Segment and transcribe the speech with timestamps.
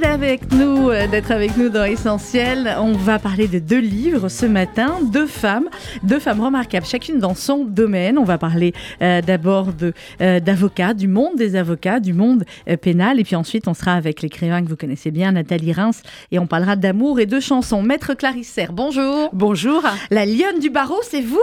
[0.00, 2.76] Merci d'être nous, euh, d'être avec nous dans Essentiel.
[2.78, 5.68] On va parler de deux livres ce matin, deux femmes,
[6.02, 8.18] deux femmes remarquables, chacune dans son domaine.
[8.18, 9.68] On va parler euh, d'abord
[10.20, 12.44] euh, d'avocats, du monde des avocats, du monde
[12.80, 16.38] pénal, et puis ensuite on sera avec l'écrivain que vous connaissez bien, Nathalie Reims, et
[16.38, 17.82] on parlera d'amour et de chansons.
[17.82, 19.30] Maître Clarisser, bonjour.
[19.32, 19.82] Bonjour.
[20.10, 21.38] La lionne du barreau, c'est vous.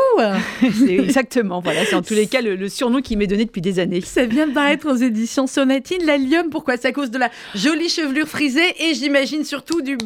[0.88, 1.61] exactement.
[1.61, 4.02] Voilà, c'est en tous les cas le, surnom qui m'est donné depuis des années.
[4.02, 6.05] Ça vient de paraître aux éditions Sonatine.
[6.05, 6.77] La lionne, pourquoi?
[6.77, 9.98] C'est à cause de la jolie chevelure frisée et j'imagine surtout du,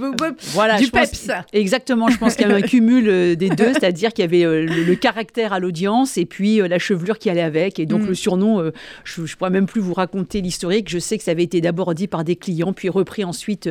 [0.54, 1.30] voilà, du peps.
[1.54, 4.46] exactement, je pense qu'il y avait un cumul euh, des deux, c'est-à-dire qu'il y avait
[4.46, 7.80] euh, le, caractère à l'audience et puis euh, la chevelure qui allait avec.
[7.80, 8.08] Et donc mm.
[8.08, 8.72] le surnom,
[9.04, 10.90] je ne pourrais même plus vous raconter l'historique.
[10.90, 13.70] Je sais que ça avait été d'abord dit par des clients, puis repris ensuite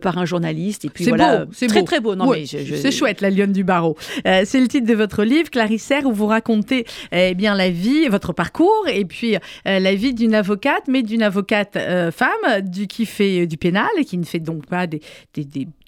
[0.00, 0.84] par un journaliste.
[0.84, 1.86] Et puis voilà, c'est très beau.
[1.86, 2.14] très beau.
[2.14, 3.96] Non, C'est chouette, la lionne du barreau.
[4.24, 8.32] c'est le titre de votre livre, Clarissaire, où vous racontez eh bien la vie, votre
[8.32, 11.78] parcours, et puis la vie d'une avocate, mais d'une avocate
[12.12, 15.00] femme, du, qui fait du pénal et qui ne fait donc pas des,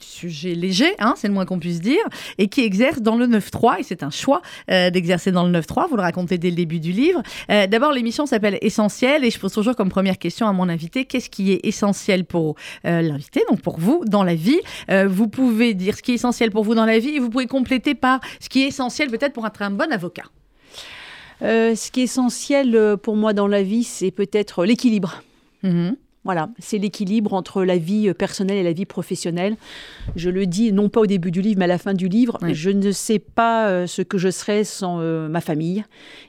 [0.01, 2.03] sujets légers, hein, c'est le moins qu'on puisse dire,
[2.39, 5.89] et qui exerce dans le 9-3, et c'est un choix euh, d'exercer dans le 9-3,
[5.89, 7.23] vous le racontez dès le début du livre.
[7.51, 11.05] Euh, d'abord, l'émission s'appelle Essentiel, et je pose toujours comme première question à mon invité,
[11.05, 12.55] qu'est-ce qui est essentiel pour
[12.87, 14.61] euh, l'invité, donc pour vous, dans la vie?
[15.09, 17.47] Vous pouvez dire ce qui est essentiel pour vous dans la vie, et vous pouvez
[17.47, 20.25] compléter par ce qui est essentiel peut-être pour être un bon avocat.
[21.41, 25.23] ce qui est essentiel pour moi dans la vie, c'est peut-être l'équilibre.
[25.63, 25.93] Mmh
[26.25, 29.57] voilà, c'est l'équilibre entre la vie euh, personnelle et la vie professionnelle.
[30.17, 32.39] Je le dis non pas au début du livre, mais à la fin du livre.
[32.53, 35.85] Je ne sais pas euh, ce que je serais sans euh, ma famille.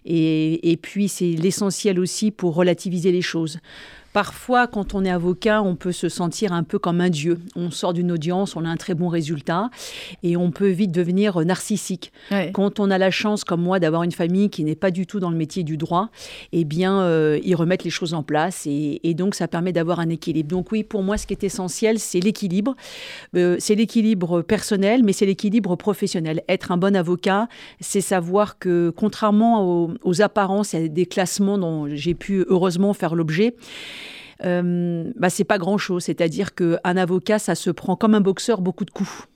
[0.05, 3.59] Et, et puis, c'est l'essentiel aussi pour relativiser les choses.
[4.15, 7.37] Parfois, quand on est avocat, on peut se sentir un peu comme un dieu.
[7.57, 9.69] On sort d'une audience, on a un très bon résultat
[10.23, 12.13] et on peut vite devenir narcissique.
[12.53, 15.19] Quand on a la chance, comme moi, d'avoir une famille qui n'est pas du tout
[15.19, 16.11] dans le métier du droit,
[16.53, 20.07] eh bien, euh, ils remettent les choses en place et, donc ça permet d'avoir un
[20.07, 20.47] équilibre.
[20.47, 22.73] Donc oui, pour moi, ce qui est essentiel, c'est l'équilibre.
[23.35, 26.41] Euh, c'est l'équilibre personnel, mais c'est l'équilibre professionnel.
[26.47, 27.49] Être un bon avocat,
[27.81, 33.13] c'est savoir que contrairement aux, aux apparences et des classements dont j'ai pu heureusement faire
[33.13, 33.55] l'objet,
[34.43, 36.03] euh, bah, c'est pas grand-chose.
[36.03, 39.27] C'est-à-dire qu'un avocat, ça se prend comme un boxeur beaucoup de coups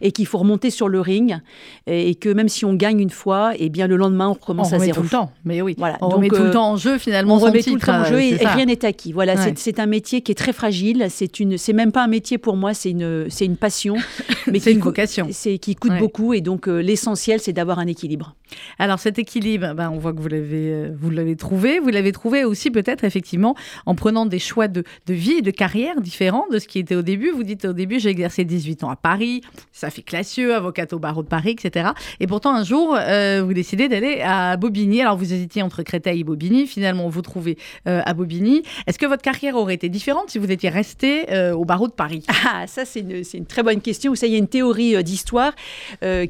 [0.00, 1.38] et qu'il faut remonter sur le ring
[1.86, 4.72] et que même si on gagne une fois, et eh bien le lendemain on recommence
[4.72, 4.96] à zéro.
[4.96, 5.74] tout le temps, mais oui.
[5.78, 5.98] Voilà.
[6.00, 7.36] On remet tout le euh, temps en jeu finalement.
[7.36, 9.12] On remet tout le temps en jeu et, rien n'est acquis.
[9.12, 11.06] Voilà, c'est un métier qui est très fragile.
[11.10, 13.96] C'est une, c'est même pas un métier pour moi, c'est une, c'est une passion,
[14.50, 15.28] mais c'est une vocation.
[15.30, 18.34] C'est qui coûte beaucoup et donc euh, l'essentiel c'est d'avoir un équilibre.
[18.78, 21.78] Alors cet équilibre, ben, on voit que vous l'avez, euh, vous l'avez trouvé.
[21.78, 23.54] Vous l'avez trouvé aussi peut-être effectivement
[23.86, 26.94] en prenant des choix de, de vie et de carrière différents de ce qui était
[26.94, 27.30] au début.
[27.30, 29.42] Vous dites au début j'ai exercé 18 ans à Paris,
[29.72, 31.90] ça fait classique avocate au barreau de Paris, etc.
[32.20, 35.00] Et pourtant, un jour, euh, vous décidez d'aller à Bobigny.
[35.00, 36.66] Alors, vous hésitiez entre Créteil et Bobigny.
[36.66, 38.62] Finalement, vous trouvez euh, à Bobigny.
[38.86, 41.92] Est-ce que votre carrière aurait été différente si vous étiez resté euh, au barreau de
[41.92, 42.24] Paris?
[42.44, 44.14] Ah, ça, c'est une, une, très bonne question.
[44.14, 45.52] Ça, il y a une théorie d'histoire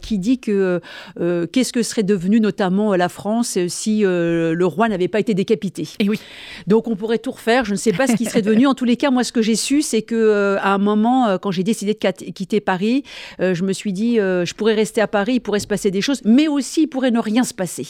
[0.02, 0.80] qui dit que
[1.18, 5.82] qu'est-ce que serait devenu notamment la France si le roi n'avait pas été décapité?
[5.82, 6.20] Et eh oui.
[6.66, 7.64] Donc, on pourrait tout refaire.
[7.64, 8.66] Je ne sais pas ce qui serait devenu.
[8.66, 11.50] En tous les cas, moi, ce que j'ai su, c'est que à un moment, quand
[11.50, 13.04] j'ai décidé de quitter Paris,
[13.40, 16.00] je me suis dit, euh, je pourrais rester à Paris, il pourrait se passer des
[16.00, 17.86] choses, mais aussi il pourrait ne rien se passer.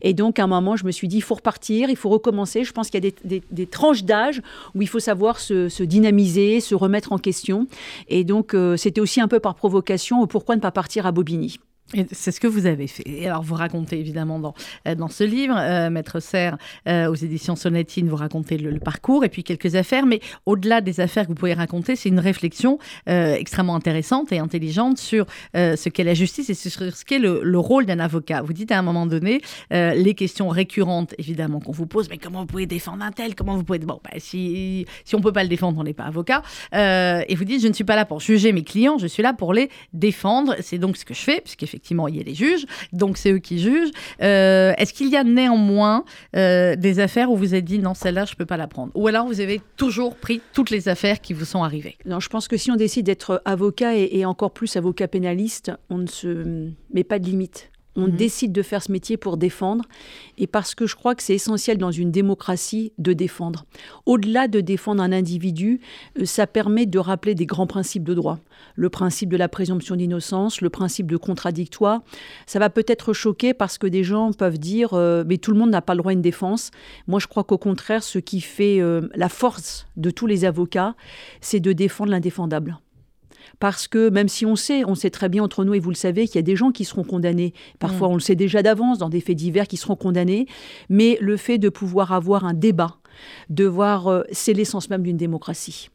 [0.00, 2.64] Et donc, à un moment, je me suis dit, il faut repartir, il faut recommencer.
[2.64, 4.42] Je pense qu'il y a des, tranches d'âge
[4.74, 7.66] où il faut savoir se, dynamiser, se remettre en question.
[8.08, 11.58] Et donc, euh, c'était aussi un peu par provocation, pourquoi ne pas partir à Bobigny
[12.12, 13.26] c'est ce que vous avez fait.
[13.26, 14.54] Alors, vous racontez évidemment dans,
[14.88, 16.56] euh, dans ce livre, euh, Maître Serre,
[16.88, 20.06] euh, aux éditions Sonatine, vous racontez le, parcours et puis quelques affaires.
[20.06, 24.98] Mais au-delà des affaires que vous pouvez raconter, c'est une réflexion extrêmement intéressante et intelligente
[24.98, 28.42] sur ce qu'est la justice et sur ce qu'est le, rôle d'un avocat.
[28.42, 32.40] Vous dites à un moment donné, les questions récurrentes, évidemment, qu'on vous pose, mais comment
[32.40, 33.34] vous pouvez défendre un tel?
[33.34, 33.78] Comment vous pouvez.
[33.78, 36.42] Bon, bah, si, si on ne peut pas le défendre, on n'est pas avocat.
[36.72, 39.32] et vous dites, je ne suis pas là pour juger mes clients, je suis là
[39.32, 40.56] pour les défendre.
[40.60, 43.32] C'est donc ce que je fais, puisqu'effectivement, effectivement, il y a les juges, donc c'est
[43.32, 43.90] eux qui jugent.
[44.22, 46.04] Euh, est-ce qu'il y a néanmoins
[46.36, 48.92] euh, des affaires où vous avez dit non, celle-là, je ne peux pas la prendre?
[48.94, 51.96] Ou alors vous avez toujours pris toutes les affaires qui vous sont arrivées?
[52.06, 55.98] Non, je pense que si on décide d'être avocat et, encore plus avocat pénaliste, on
[55.98, 57.71] ne se met pas de limite.
[57.94, 58.16] On Mhm.
[58.16, 59.84] décide de faire ce métier pour défendre
[60.38, 63.66] et parce que je crois que c'est essentiel dans une démocratie de défendre.
[64.06, 65.80] Au-delà de défendre un individu,
[66.18, 68.38] euh, ça permet de rappeler des grands principes de droit.
[68.76, 72.00] Le principe de la présomption d'innocence, le principe de contradictoire.
[72.46, 75.70] Ça va peut-être choquer parce que des gens peuvent dire euh, mais tout le monde
[75.70, 76.70] n'a pas le droit à une défense.
[77.06, 80.94] Moi, je crois qu'au contraire, ce qui fait euh, la force de tous les avocats,
[81.42, 82.78] c'est de défendre l'indéfendable.
[83.58, 85.96] Parce que même si on sait, on sait très bien entre nous, et vous le
[85.96, 87.52] savez, qu'il y a des gens qui seront condamnés.
[87.78, 90.46] Parfois, on le sait déjà d'avance, dans des faits divers, qui seront condamnés.
[90.88, 92.96] Mais le fait de pouvoir avoir un débat,
[93.50, 95.90] de voir, euh, c'est l'essence même d'une démocratie.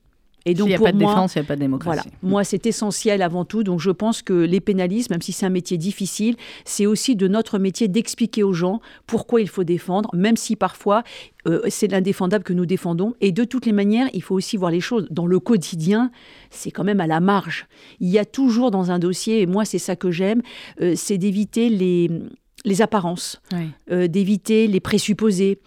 [0.48, 2.00] Et S'il n'y a pour pas de moi, défense, il n'y a pas de démocratie.
[2.04, 3.64] voilà, moi c'est essentiel avant tout.
[3.64, 7.28] Donc je pense que les pénalistes, même si c'est un métier difficile, c'est aussi de
[7.28, 11.04] notre métier d'expliquer aux gens pourquoi il faut défendre, même si parfois
[11.48, 13.14] euh, c'est l'indéfendable que nous défendons.
[13.20, 16.12] Et de toutes les manières, il faut aussi voir les choses dans le quotidien.
[16.50, 17.68] C'est quand même à la marge.
[18.00, 20.42] Il y a toujours dans un dossier, et moi c'est ça que j'aime,
[20.82, 22.10] euh, c'est d'éviter les
[22.68, 23.70] les apparences, Oui.
[23.92, 25.60] euh, d'éviter les présupposés,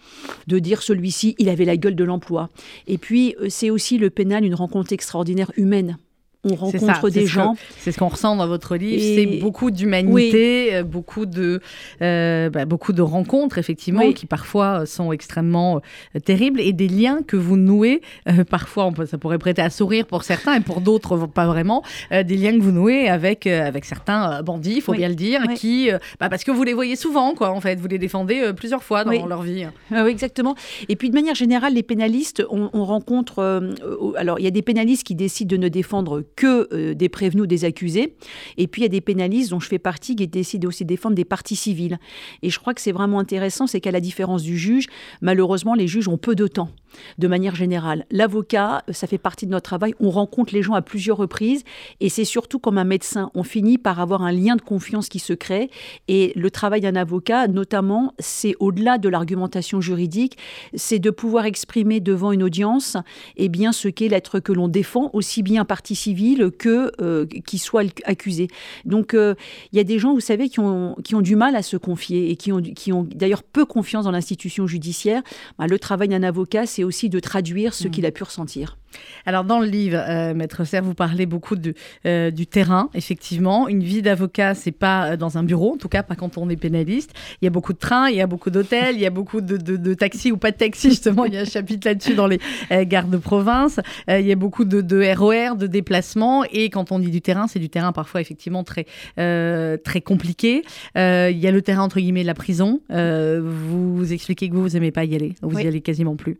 [0.47, 2.49] de dire celui-ci, il avait la gueule de l'emploi.
[2.87, 5.97] Et puis, euh, c'est aussi le pénal, une rencontre extraordinaire humaine.
[6.43, 7.55] On ça, rencontre des gens.
[7.77, 11.61] C'est ce qu'on ressent dans votre livre, c'est beaucoup d'humanité, euh, beaucoup de
[12.01, 14.13] euh, bah, beaucoup de rencontres effectivement Oui.
[14.15, 15.81] qui parfois euh, sont extrêmement
[16.15, 18.01] euh, terribles et des liens que vous nouez.
[18.27, 21.45] euh, parfois, on peut- ça pourrait prêter à sourire pour certains et pour d'autres pas
[21.45, 21.83] vraiment.
[22.11, 24.97] des liens que vous nouez avec avec certains bandits, il faut Oui.
[24.99, 25.89] bien le dire, qui
[26.19, 27.51] bah, parce que vous les voyez souvent quoi.
[27.51, 29.65] En fait, vous les défendez plusieurs fois dans leur vie.
[29.93, 30.55] Ah oui, exactement.
[30.89, 33.69] Et puis de manière générale, les pénalistes, on, on rencontre.
[34.17, 37.43] alors, il y a des pénalistes qui décident de ne défendre que euh, des prévenus
[37.43, 38.15] ou des accusés.
[38.57, 40.89] Et puis, il y a des pénalistes dont je fais partie qui décident aussi de
[40.89, 41.99] défendre des parties civiles.
[42.41, 44.87] Et je crois que c'est vraiment intéressant, c'est qu'à la différence du juge,
[45.21, 46.69] malheureusement, les juges ont peu de temps,
[47.17, 48.05] de manière générale.
[48.11, 49.93] L'avocat, ça fait partie de notre travail.
[49.99, 51.63] On rencontre les gens à plusieurs reprises.
[51.99, 53.31] Et c'est surtout comme un médecin.
[53.33, 55.69] On finit par avoir un lien de confiance qui se crée.
[56.07, 60.37] Et le travail d'un avocat, notamment, c'est au-delà de l'argumentation juridique,
[60.73, 62.97] c'est de pouvoir exprimer devant une audience
[63.37, 67.57] eh bien, ce qu'est l'être que l'on défend, aussi bien partie civile que euh, qui
[67.57, 68.47] soit accusé.
[68.85, 69.35] Donc, euh,
[69.71, 71.77] il y a des gens, vous savez, qui ont, qui ont du mal à se
[71.77, 75.21] confier et qui ont, qui ont d'ailleurs peu confiance dans l'institution judiciaire.
[75.57, 77.91] Ben, le travail d'un avocat, c'est aussi de traduire ce Mmh.
[77.91, 78.77] qu'il a pu ressentir.
[79.25, 81.73] Alors dans le livre, euh, Maître Serre, vous parlez beaucoup du,
[82.05, 83.69] euh, du terrain, effectivement.
[83.69, 86.49] Une vie d'avocat, c'est pas euh, dans un bureau, en tout cas pas quand on
[86.49, 87.11] est pénaliste.
[87.41, 89.39] Il y a beaucoup de trains, il y a beaucoup d'hôtels, il y a beaucoup
[89.39, 91.23] de, de- de taxis ou pas de taxis, justement.
[91.23, 92.39] Il y a un chapitre là-dessus dans les
[92.71, 93.79] euh, gares de province.
[94.09, 96.43] Il y a beaucoup de, de RER, de déplacements.
[96.51, 98.85] Et quand on dit du terrain, c'est du terrain parfois effectivement très,
[99.15, 100.63] très compliqué.
[100.95, 102.81] Il y a le terrain, entre guillemets, de la prison.
[102.89, 105.35] Vous, expliquez que vous, vous aimez pas y aller.
[105.41, 105.63] Vous Oui.
[105.63, 106.37] y allez quasiment plus.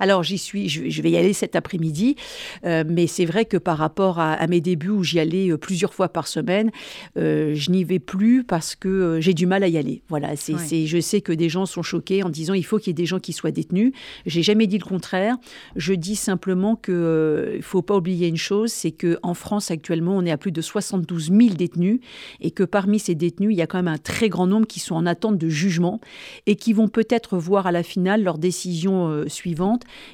[0.00, 2.16] Alors j'y suis, je, je vais y aller cet après-midi,
[2.64, 5.56] euh, mais c'est vrai que par rapport à, à mes débuts où j'y allais euh,
[5.58, 6.70] plusieurs fois par semaine,
[7.16, 10.02] euh, je n'y vais plus parce que j'ai du mal à y aller.
[10.08, 10.86] Voilà, c'est, Ouais.
[10.86, 13.06] je sais que des gens sont choqués en disant il faut qu'il y ait des
[13.06, 13.92] gens qui soient détenus.
[14.26, 15.36] J'ai jamais dit le contraire.
[15.76, 19.70] Je dis simplement que euh, il faut pas oublier une chose, c'est que en France
[19.70, 22.00] actuellement on est à plus de 72 000 détenus
[22.40, 24.80] et que parmi ces détenus il y a quand même un très grand nombre qui
[24.80, 26.00] sont en attente de jugement
[26.46, 29.24] et qui vont peut-être voir à la finale leur décision euh,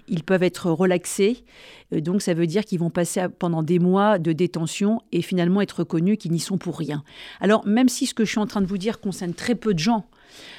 [0.08, 1.44] Ils peuvent être relaxés.
[1.92, 5.60] Euh, donc, ça veut dire qu'ils vont passer pendant des mois de détention et finalement
[5.60, 7.02] être reconnus qu'ils n'y sont pour rien.
[7.40, 9.74] Alors, même si ce que je suis en train de vous dire concerne très peu
[9.74, 10.06] de gens,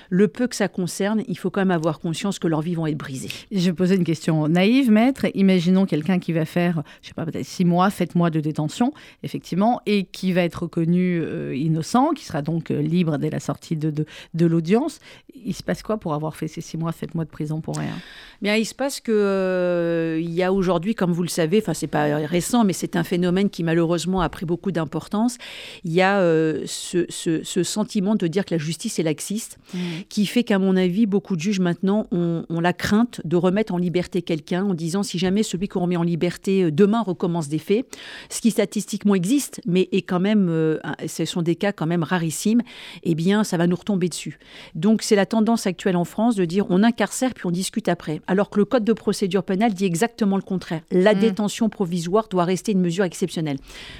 [0.10, 2.88] le peu que ça concerne, il faut quand même avoir conscience que leurs vies vont
[2.88, 3.30] être brisées.
[3.52, 5.28] Je vais poser une question naïve, maître.
[5.36, 8.94] Imaginons quelqu'un qui va faire, je sais pas, peut-être six mois, sept mois de détention,
[9.24, 13.40] effectivement, et qui va être reconnu euh, innocent, qui sera donc euh, libre dès la
[13.40, 15.00] sortie de, de, de l'audience.
[15.46, 17.78] Il se passe quoi pour avoir fait ces six mois, sept mois de prison pour
[17.78, 17.94] rien?
[18.42, 21.74] Bien, il se passe que euh, il y a aujourd'hui, comme vous le savez, enfin
[21.74, 25.38] c'est pas récent, mais c'est un phénomène qui malheureusement a pris beaucoup d'importance.
[25.84, 26.20] Il y a
[26.66, 29.60] ce, ce- ce sentiment de dire que la justice est laxiste,
[30.08, 33.74] qui fait qu'à mon avis, beaucoup de juges maintenant ont, ont la crainte de remettre
[33.74, 37.48] en liberté quelqu'un en disant si jamais celui qu'on remet en liberté euh, demain recommence
[37.50, 37.86] des faits,
[38.30, 40.78] ce qui statistiquement existe, mais est quand même, euh,
[41.08, 42.62] ce sont des cas quand même rarissimes,
[43.04, 44.40] eh bien ça va nous retomber dessus.
[44.76, 48.22] Donc c'est la tendance actuelle en France de dire on incarcère puis on discute après.
[48.28, 50.82] Alors que le code de procédure pénale dit exactement le contraire.
[50.92, 51.20] La Mm.
[51.20, 53.58] détention provisoire doit rester une mesure exceptionnelle.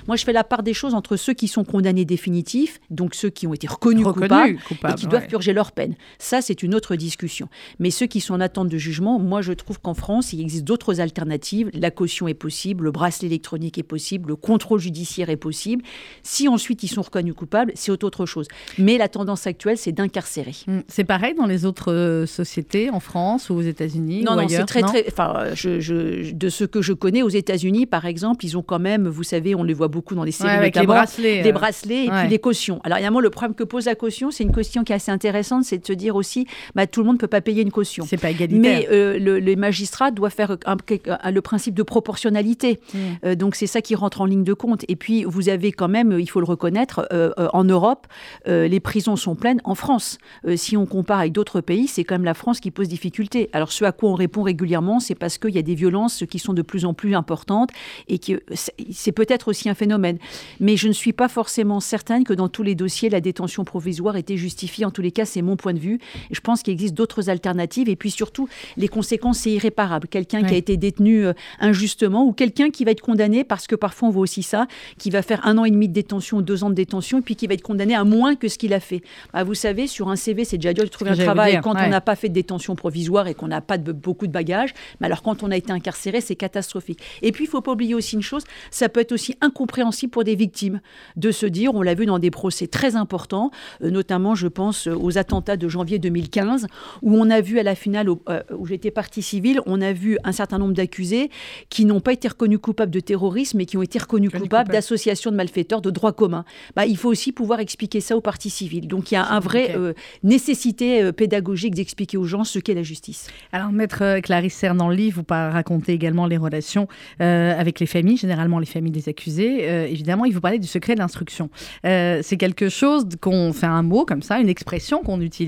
[0.08, 3.30] Moi je fais la part des choses entre ceux qui sont condamnés définitifs, donc ceux
[3.30, 5.89] qui ont été reconnus, coupables, Reconnu, et qui doivent purger leur peine.
[5.90, 5.96] Peine.
[6.18, 7.50] Ça, c'est une autre discussion.
[7.80, 10.64] Mais ceux qui sont en attente de jugement, moi, je trouve qu'en France, il existe
[10.64, 11.70] d'autres alternatives.
[11.74, 15.84] La caution est possible, le bracelet électronique est possible, le contrôle judiciaire est possible.
[16.24, 18.48] Si ensuite ils sont reconnus coupables, c'est autre chose.
[18.78, 20.56] Mais la tendance actuelle, c'est d'incarcérer.
[20.68, 20.80] Mmh.
[20.88, 24.48] C'est pareil dans les autres euh, sociétés, en France ou aux États-Unis Non, ou non,
[24.48, 25.06] c'est très, très.
[25.08, 29.08] Enfin, je, de ce que je connais, aux États-Unis, par exemple, ils ont quand même,
[29.08, 31.54] vous savez, on les voit beaucoup dans les séries, avec les bracelets, des euh.
[31.54, 32.22] bracelets et Ouais.
[32.22, 32.80] puis les cautions.
[32.84, 35.64] Alors, évidemment, le problème que pose la caution, c'est une question qui est assez intéressante,
[35.64, 36.46] c'est de se dire aussi,
[36.76, 38.06] bah, tout le monde ne peut pas payer une caution.
[38.08, 38.62] C'est pas égalitaire.
[38.62, 42.80] Mais euh, le, les magistrats doivent faire un- un- le principe de proportionnalité.
[42.94, 42.98] Mm.
[43.26, 44.84] Euh, donc c'est ça qui rentre en ligne de compte.
[44.88, 48.08] Et puis vous avez quand même, il faut le reconnaître, euh, en Europe,
[48.46, 49.62] les prisons sont pleines.
[49.64, 50.18] En France,
[50.56, 53.50] si on compare avec d'autres pays, c'est quand même la France qui pose difficulté.
[53.54, 56.40] Alors ce à quoi on répond régulièrement, c'est parce qu'il y a des violences qui
[56.40, 57.70] sont de plus en plus importantes
[58.08, 60.18] et que c'est- c'est peut-être aussi un phénomène.
[60.60, 64.16] Mais je ne suis pas forcément certaine que dans tous les dossiers, la détention provisoire
[64.18, 64.86] était justifiée.
[64.86, 66.00] En tous les cas, c'est mon point de vue.
[66.30, 67.90] Et je pense qu'il existe d'autres alternatives.
[67.90, 68.48] Et puis surtout,
[68.78, 70.08] les conséquences, c'est irréparable.
[70.08, 73.76] Quelqu'un qui a été détenu euh, injustement ou quelqu'un qui va être condamné, parce que
[73.76, 76.64] parfois on voit aussi ça, qui va faire un an et demi de détention, deux
[76.64, 78.80] ans de détention, et puis qui va être condamné à moins que ce qu'il a
[78.80, 79.02] fait.
[79.34, 81.76] Bah, vous savez, sur un CV, c'est déjà dur de trouver un travail dire, quand
[81.76, 81.86] ouais.
[81.86, 84.74] on n'a pas fait de détention provisoire et qu'on n'a pas de, beaucoup de bagages.
[85.00, 87.00] Mais alors quand on a été incarcéré, c'est catastrophique.
[87.22, 90.24] Et puis il faut pas oublier aussi une chose, ça peut être aussi incompréhensible pour
[90.24, 90.82] des victimes
[91.16, 93.52] de se dire, on l'a vu dans des procès très importants,
[93.84, 96.68] euh, notamment je pense euh, aux attentats de janvier 2015,
[97.02, 100.18] où on a vu à la finale, euh, où j'étais partie civile, on a vu
[100.24, 101.30] un certain nombre d'accusés
[101.70, 104.72] qui n'ont pas été reconnus coupables de terrorisme, mais qui ont été reconnus coupables coupables.
[104.72, 106.46] d'association de malfaiteurs de droit commun.
[106.76, 108.88] Bah, il faut aussi pouvoir expliquer ça aux parties civiles.
[108.88, 112.74] Donc il y a un vrai euh, nécessité euh, pédagogique d'expliquer aux gens ce qu'est
[112.74, 113.28] la justice.
[113.52, 116.88] Alors, maître Clarisse Serre, dans le livre, vous racontez également les relations
[117.20, 119.90] avec les familles, généralement les familles des accusés.
[119.92, 121.50] Évidemment, il vous parlait du secret de l'instruction.
[121.84, 125.39] C'est quelque chose qu'on fait un mot comme ça, une expression qu'on utilise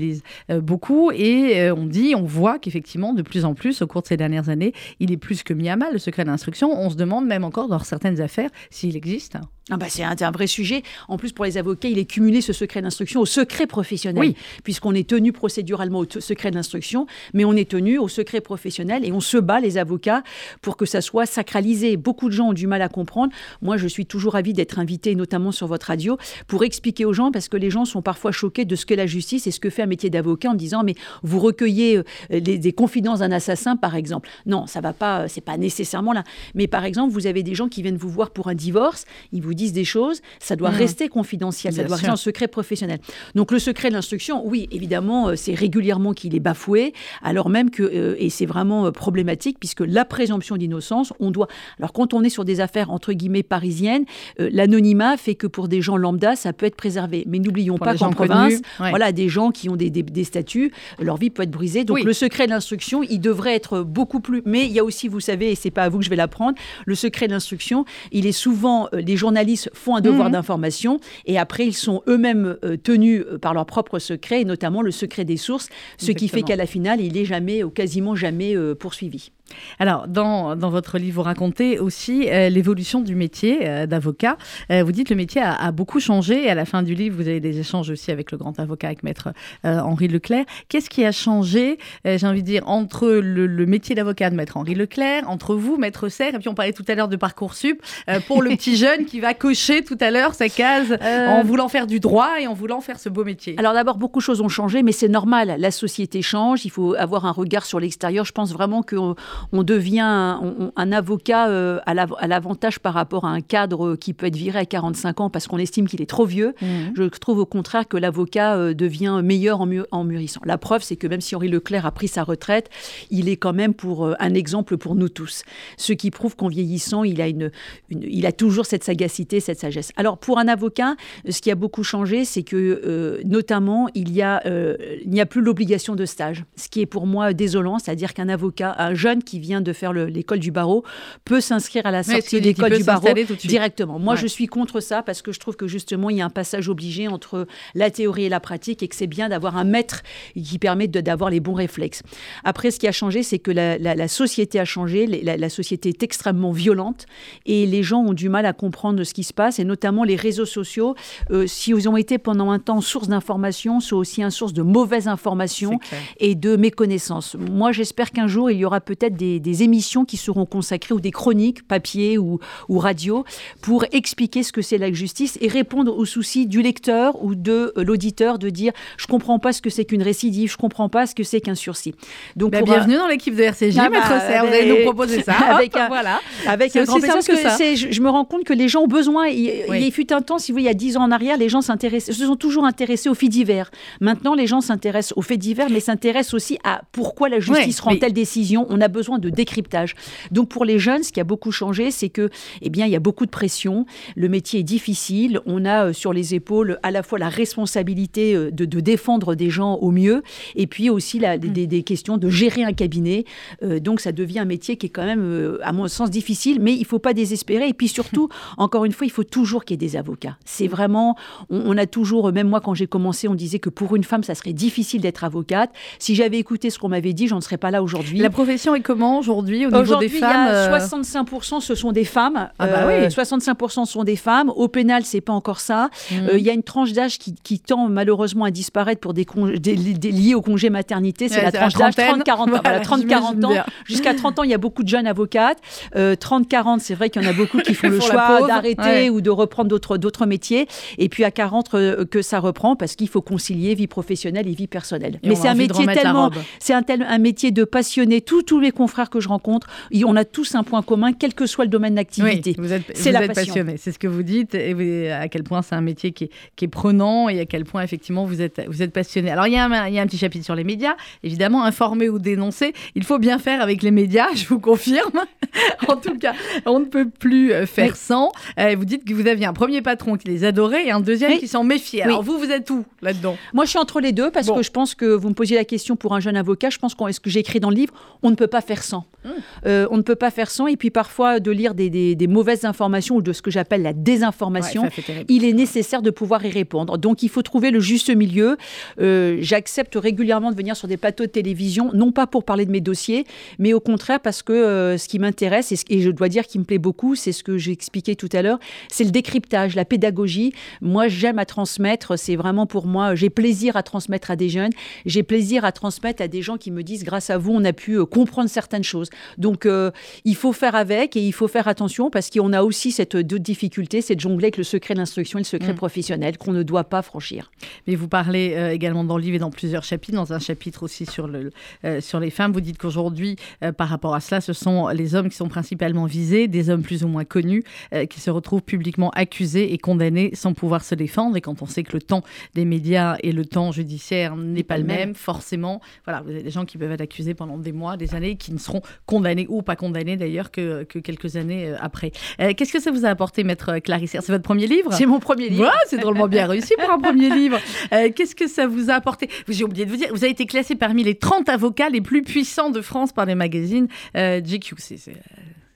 [0.50, 4.02] euh, beaucoup et euh, on dit, on voit qu'effectivement, de plus en plus, au cours
[4.02, 6.70] de ces dernières années, il est plus que mis à mal, le secret de l'instruction.
[6.72, 9.38] On se demande même encore dans certaines affaires s'il existe.
[9.70, 10.82] Ah bah c'est un, vrai sujet.
[11.06, 14.36] En plus, pour les avocats, il est cumulé ce secret d'instruction au secret professionnel, Oui.
[14.64, 19.12] puisqu'on est tenu procéduralement au secret d'instruction, mais on est tenu au secret professionnel et
[19.12, 20.24] on se bat, les avocats,
[20.62, 21.96] pour que ça soit sacralisé.
[21.96, 23.32] Beaucoup de gens ont du mal à comprendre.
[23.60, 26.18] Moi, je suis toujours ravie d'être invitée, notamment sur votre radio,
[26.48, 29.06] pour expliquer aux gens, parce que les gens sont parfois choqués de ce qu'est la
[29.06, 32.72] justice et ce que fait un métier d'avocat en disant, mais vous recueillez euh, des
[32.72, 34.28] confidences d'un assassin, par exemple.
[34.46, 36.24] Non, ça va pas, euh, c'est pas nécessairement là.
[36.54, 39.42] Mais par exemple, vous avez des gens qui viennent vous voir pour un divorce, ils
[39.42, 40.76] vous disent des choses, ça doit Mhm.
[40.76, 42.06] rester confidentiel, ça doit sûr.
[42.06, 42.98] rester en secret professionnel.
[43.34, 47.70] Donc le secret de l'instruction, oui, évidemment, euh, c'est régulièrement qu'il est bafoué, alors même
[47.70, 51.48] que, et c'est vraiment problématique, puisque la présomption d'innocence, on doit...
[51.78, 54.04] Alors quand on est sur des affaires, entre guillemets, parisiennes,
[54.38, 57.24] l'anonymat fait que pour des gens lambda, ça peut être préservé.
[57.26, 58.90] Mais n'oublions pas qu'en province, ouais.
[58.90, 61.84] voilà, des gens qui ont des, des- des statuts, leur vie peut être brisée.
[61.84, 62.02] Donc Oui.
[62.02, 64.42] le secret de l'instruction, il devrait être beaucoup plus...
[64.44, 66.16] Mais il y a aussi, vous savez, et c'est pas à vous que je vais
[66.16, 68.88] l'apprendre, le secret de l'instruction, il est souvent...
[68.92, 70.32] euh, les journalistes font un devoir Mhm.
[70.32, 74.82] d'information et après, ils sont eux-mêmes euh, tenus euh, par leur propre secret, et notamment
[74.82, 78.14] le secret des sources, ce qui fait qu'à la finale, il est jamais ou quasiment
[78.16, 79.30] jamais poursuivi.
[79.78, 84.36] Alors, dans, dans votre livre, vous racontez aussi euh, l'évolution du métier euh, d'avocat.
[84.70, 86.48] Euh, vous dites que le métier a, a beaucoup changé.
[86.48, 89.02] À la fin du livre, vous avez des échanges aussi avec le grand avocat, avec
[89.02, 89.32] maître
[89.64, 90.44] Henri Leclerc.
[90.68, 94.56] Qu'est-ce qui a changé, j'ai envie de dire, entre le, le métier d'avocat de maître
[94.56, 97.82] Henri Leclerc, entre vous, maître Serre, et puis on parlait tout à l'heure de Parcoursup,
[98.26, 101.86] pour le petit jeune qui va cocher tout à l'heure sa case en voulant faire
[101.86, 104.48] du droit et en voulant faire ce beau métier Alors d'abord, beaucoup de choses ont
[104.48, 105.56] changé, mais c'est normal.
[105.58, 106.64] La société change.
[106.64, 108.24] Il faut avoir un regard sur l'extérieur.
[108.24, 109.14] Je pense vraiment qu'on
[109.52, 113.40] on devient un, on- un avocat euh, à l'av- à l'avantage par rapport à un
[113.40, 116.54] cadre qui peut être viré à 45 ans parce qu'on estime qu'il est trop vieux.
[116.62, 116.92] Mhm.
[116.96, 120.40] Je trouve au contraire que l'avocat euh, devient meilleur en, mu- en mûrissant.
[120.44, 122.70] La preuve, c'est que même si Henri Leclerc a pris sa retraite,
[123.10, 125.42] il est quand même pour euh, un exemple pour nous tous.
[125.76, 127.50] Ce qui prouve qu'en vieillissant, il a, une,
[127.90, 129.92] une- il a toujours cette sagacité, cette sagesse.
[129.96, 130.94] Alors pour un avocat,
[131.28, 135.20] ce qui a beaucoup changé, c'est que euh, notamment il y a, euh, il n'y
[135.20, 138.94] a plus l'obligation de stage, ce qui est pour moi désolant, c'est-à-dire qu'un avocat, un
[138.94, 140.84] jeune qui vient de faire le- l'école du barreau,
[141.24, 143.08] peut s'inscrire à la sortie de l'école du barreau
[143.42, 143.98] directement.
[143.98, 144.20] Moi, Ouais.
[144.20, 146.68] je suis contre ça parce que je trouve que justement, il y a un passage
[146.68, 150.02] obligé entre la théorie et la pratique et que c'est bien d'avoir un maître
[150.34, 152.02] qui permet d'avoir les bons réflexes.
[152.44, 155.48] Après, ce qui a changé, c'est que la, la- la société a changé, la, la
[155.48, 157.06] société est extrêmement violente
[157.46, 160.16] et les gens ont du mal à comprendre ce qui se passe et notamment les
[160.16, 160.94] réseaux sociaux,
[161.30, 164.62] euh, si ils ont été pendant un temps source d'information, sont aussi une source de
[164.62, 165.78] mauvaises informations
[166.18, 167.36] et de méconnaissance.
[167.38, 171.10] Moi, j'espère qu'un jour, il y aura peut-être des, émissions qui seront consacrées ou des
[171.10, 173.24] chroniques, papier ou, ou radio,
[173.60, 177.72] pour expliquer ce que c'est la justice et répondre aux soucis du lecteur ou de
[177.76, 181.06] euh, l'auditeur de dire je comprends pas ce que c'est qu'une récidive, je comprends pas
[181.06, 181.94] ce que c'est qu'un sursis.
[182.36, 185.32] Donc bah, bienvenue dans l'équipe de RCJ, ah, maître bah, vous allez nous proposer ça.
[185.50, 187.56] avec un, voilà, avec un grand plaisir que, ça.
[187.58, 189.28] Je, me rends compte que les gens ont besoin.
[189.28, 191.36] Il, il fut un temps, si vous voulez, il y a dix ans en arrière,
[191.36, 193.70] les gens se sont toujours intéressés aux faits divers.
[194.00, 197.96] Maintenant, les gens s'intéressent aux faits divers, mais s'intéressent aussi à pourquoi la justice rend
[197.96, 198.66] telle décision.
[198.70, 199.94] On a besoin de décryptage.
[200.30, 202.30] Donc pour les jeunes, ce qui a beaucoup changé, c'est que,
[202.60, 203.86] eh bien, il y a beaucoup de pression.
[204.16, 205.40] Le métier est difficile.
[205.46, 209.50] On a euh, sur les épaules à la fois la responsabilité euh, de, défendre des
[209.50, 210.22] gens au mieux,
[210.56, 211.82] et puis aussi la, des, mm.
[211.84, 213.24] questions de gérer un cabinet.
[213.62, 216.74] Euh, donc ça devient un métier qui est quand même, à mon sens, difficile, mais
[216.74, 217.68] il ne faut pas désespérer.
[217.68, 220.36] Et puis surtout, encore une fois, il faut toujours qu'il y ait des avocats.
[220.44, 221.16] C'est vraiment,
[221.50, 224.34] on, a toujours, même moi quand j'ai commencé, on disait que pour une femme, ça
[224.34, 225.70] serait difficile d'être avocate.
[225.98, 228.18] Si j'avais écouté ce qu'on m'avait dit, j'en serais pas là aujourd'hui.
[228.18, 232.50] La profession est comment aujourd'hui au niveau des femmes Aujourd'hui, 65% ce sont des femmes.
[232.58, 233.06] Ah bah oui.
[233.06, 234.50] 65% sont des femmes.
[234.50, 235.88] Au pénal, c'est pas encore ça.
[236.10, 236.14] Mmh.
[236.14, 239.26] Euh, il y a une tranche d'âge qui, qui, tend malheureusement à disparaître pour des,
[239.58, 239.74] des,
[240.10, 241.28] liés au congé maternité.
[241.28, 243.64] C'est la tranche d'âge 30-40 ans.
[243.86, 245.58] Jusqu'à 30 ans, il y a beaucoup de jeunes avocates.
[245.94, 249.20] 30-40, euh, c'est vrai qu'il y en a beaucoup qui font le choix d'arrêter ou
[249.20, 249.68] de reprendre
[249.98, 250.66] d'autres métiers.
[250.98, 254.54] Et puis à 40, euh, que ça reprend parce qu'il faut concilier vie professionnelle et
[254.54, 255.18] vie personnelle.
[255.24, 258.20] Mais c'est un métier tellement, c'est un, tel, un métier de passionné.
[258.20, 259.68] Tous, tous les confrères que je rencontre,
[260.04, 262.56] on a tous un point commun, quel que soit le domaine d'activité.
[262.58, 265.76] vous êtes, c'est la passionné, c'est ce que vous dites, et à quel point c'est
[265.76, 269.30] un métier qui est, prenant et à quel point effectivement vous êtes, vous êtes passionné.
[269.30, 271.64] Alors il y, a un, il y a un petit chapitre sur les médias, évidemment,
[271.64, 272.72] informer ou dénoncer.
[272.96, 275.20] Il faut bien faire avec les médias, je vous confirme.
[275.88, 276.34] en tout cas,
[276.66, 278.32] on ne peut plus euh, faire sans.
[278.58, 281.38] Euh, vous dites que vous aviez un premier patron qui les adorait et un deuxième
[281.38, 282.02] qui s'en méfiait.
[282.02, 283.36] Alors vous, vous êtes où là-dedans?
[283.52, 285.64] Moi, je suis entre les deux parce que je pense que vous me posiez la
[285.64, 286.70] question pour un jeune avocat.
[286.70, 288.71] Je pense qu'on, ce que j'ai écrit dans le livre, on ne peut pas faire
[288.80, 289.06] sans.
[289.24, 289.28] Mmh.
[289.66, 290.66] Euh, on ne peut pas faire sans.
[290.66, 294.88] Et puis parfois, de lire des, mauvaises informations ou de ce que j'appelle la désinformation,
[295.28, 296.98] il est nécessaire de pouvoir y répondre.
[296.98, 298.56] Donc il faut trouver le juste milieu.
[299.00, 302.70] Euh, j'accepte régulièrement de venir sur des plateaux de télévision, non pas pour parler de
[302.70, 303.24] mes dossiers,
[303.58, 306.60] mais au contraire parce que euh, ce qui m'intéresse, et, et, je dois dire qu'il
[306.60, 309.84] me plaît beaucoup, c'est ce que j'ai expliqué tout à l'heure, c'est le décryptage, la
[309.84, 310.52] pédagogie.
[310.80, 312.18] Moi, j'aime à transmettre.
[312.18, 314.72] C'est vraiment pour moi, j'ai plaisir à transmettre à des jeunes.
[315.06, 317.72] J'ai plaisir à transmettre à des gens qui me disent, grâce à vous, on a
[317.72, 319.10] pu comprendre certaines choses.
[319.38, 319.90] Donc, euh,
[320.24, 324.00] il faut faire avec et il faut faire attention parce qu'on a aussi cette difficulté,
[324.00, 325.76] c'est de jongler avec le secret de l'instruction et le secret mm.
[325.76, 327.50] professionnel qu'on ne doit pas franchir.
[327.86, 330.84] Mais vous parlez euh, également dans le livre et dans plusieurs chapitres, dans un chapitre
[330.84, 331.50] aussi sur, le,
[331.84, 333.36] euh, sur les femmes, vous dites qu'aujourd'hui,
[333.76, 337.04] par rapport à cela, ce sont les hommes qui sont principalement visés, des hommes plus
[337.04, 337.64] ou moins connus,
[338.10, 341.36] qui se retrouvent publiquement accusés et condamnés sans pouvoir se défendre.
[341.36, 342.22] Et quand on sait que le temps
[342.54, 346.50] des médias et le temps judiciaire n'est pas le même, forcément, voilà, vous avez des
[346.50, 349.62] gens qui peuvent être accusés pendant des mois, des années, qui ne seront condamnés ou
[349.62, 352.12] pas condamnés d'ailleurs que, que, quelques années euh, après.
[352.40, 354.10] Euh, qu'est-ce que ça vous a apporté, maître Clarisse?
[354.12, 354.92] C'est votre premier livre?
[354.92, 355.70] C'est mon premier livre.
[355.88, 357.58] c'est drôlement bien réussi pour un premier livre.
[357.92, 359.28] Euh, qu'est-ce que ça vous a apporté?
[359.48, 362.22] J'ai oublié de vous dire, vous avez été classé parmi les 30 avocats les plus
[362.22, 364.74] puissants de France par les magazines GQ.
[364.78, 364.98] C'est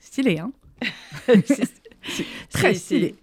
[0.00, 0.52] stylé, hein?
[1.26, 3.14] C'est très stylé.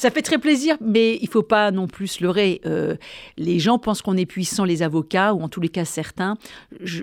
[0.00, 2.62] Ça fait très plaisir, mais il faut pas non plus se leurrer.
[2.64, 2.94] Euh,
[3.36, 6.38] les gens pensent qu'on est puissant, les avocats, ou en tous les cas certains.
[6.80, 7.02] Je,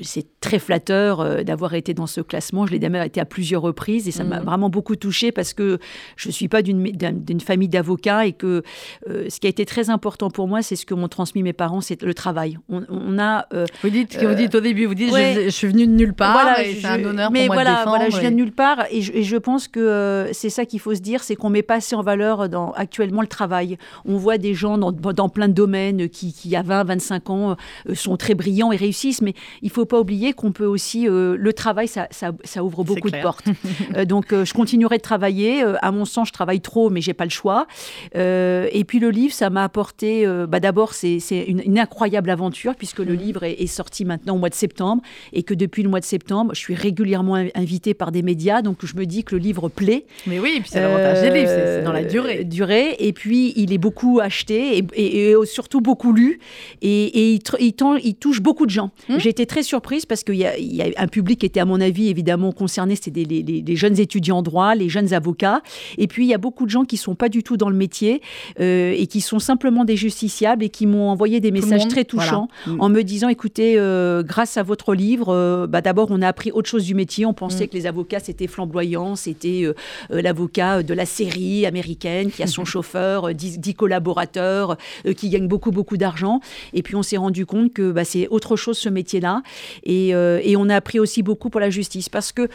[0.00, 2.64] c'est très flatteur euh, d'avoir été dans ce classement.
[2.64, 4.46] Je l'ai d'ailleurs été à plusieurs reprises et ça m'a mhm.
[4.46, 5.78] vraiment beaucoup touchée parce que
[6.16, 8.62] je ne suis pas d'une famille d'avocats et que
[9.06, 11.52] euh, ce qui a été très important pour moi, c'est ce que m'ont transmis mes
[11.52, 12.56] parents, c'est le travail.
[12.70, 13.48] On, a.
[13.82, 14.86] vous dites que vous dites au début.
[14.86, 16.32] Vous dites je, suis venue de nulle part.
[16.32, 18.52] Voilà, c'est un honneur mais pour moi voilà, de défendre, voilà, je viens de nulle
[18.52, 21.50] part et je, et je pense que c'est ça qu'il faut se dire, c'est qu'on
[21.50, 23.78] met pas assez en valeur dans actuellement le travail.
[24.04, 27.56] On voit des gens dans, dans plein de domaines qui, qui à 20, 25 ans,
[27.88, 31.08] euh, sont très brillants et réussissent, mais il faut pas oublier qu'on peut aussi...
[31.08, 33.46] Euh, le travail, ça, ça, ça ouvre beaucoup de portes.
[33.96, 35.62] Euh, donc, je continuerai de travailler.
[35.62, 37.66] à mon sens, je travaille trop, mais j'ai pas le choix.
[38.14, 40.26] et puis, le livre, ça m'a apporté...
[40.48, 43.16] bah, D'abord, c'est une, incroyable aventure, puisque le mmh.
[43.16, 46.52] livre est, sorti maintenant au mois de septembre, et que depuis le mois de septembre,
[46.54, 50.04] je suis régulièrement invitée par des médias, donc je me dis que le livre plaît.
[50.26, 52.96] Mais oui, et puis c'est l'avantage des livres, c'est dans la durée durée.
[52.98, 56.38] Et puis, il est beaucoup acheté et, surtout beaucoup lu.
[56.82, 58.90] Et, il, il, touche beaucoup de gens.
[59.08, 59.18] Hmm.
[59.18, 62.08] J'ai été très surprise parce qu'il y, a un public qui était, à mon avis,
[62.08, 62.96] évidemment concerné.
[62.96, 65.62] C'était les, jeunes étudiants en droit, les jeunes avocats.
[65.98, 67.76] Et puis, il y a beaucoup de gens qui sont pas du tout dans le
[67.76, 68.20] métier
[68.60, 72.48] euh, et qui sont simplement des justiciables et qui m'ont envoyé des messages très touchants
[72.78, 76.50] en me disant, écoutez, euh, grâce à votre livre, euh, bah, d'abord, on a appris
[76.52, 77.26] autre chose du métier.
[77.26, 77.68] On pensait hmm.
[77.68, 79.66] que les avocats, c'était flamboyant, c'était
[80.10, 84.76] l'avocat de la série américaine qui a son chauffeur, 10, collaborateurs,
[85.16, 86.40] qui gagne beaucoup, beaucoup d'argent.
[86.72, 89.42] Et puis on s'est rendu compte que bah, c'est autre chose ce métier-là.
[89.84, 92.48] Et, et, on a appris aussi beaucoup pour la justice parce que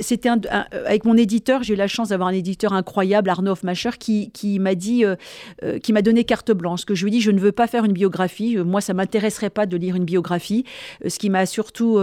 [0.00, 4.30] c'était avec mon éditeur, j'ai eu la chance d'avoir un éditeur incroyable, Arnaud Macher, qui,
[4.30, 5.04] qui m'a dit,
[5.82, 7.84] qui m'a donné carte blanche, que je lui ai dit, je ne veux pas faire
[7.84, 8.56] une biographie.
[8.56, 10.64] Moi, ça m'intéresserait pas de lire une biographie.
[11.06, 11.98] Ce qui m'a surtout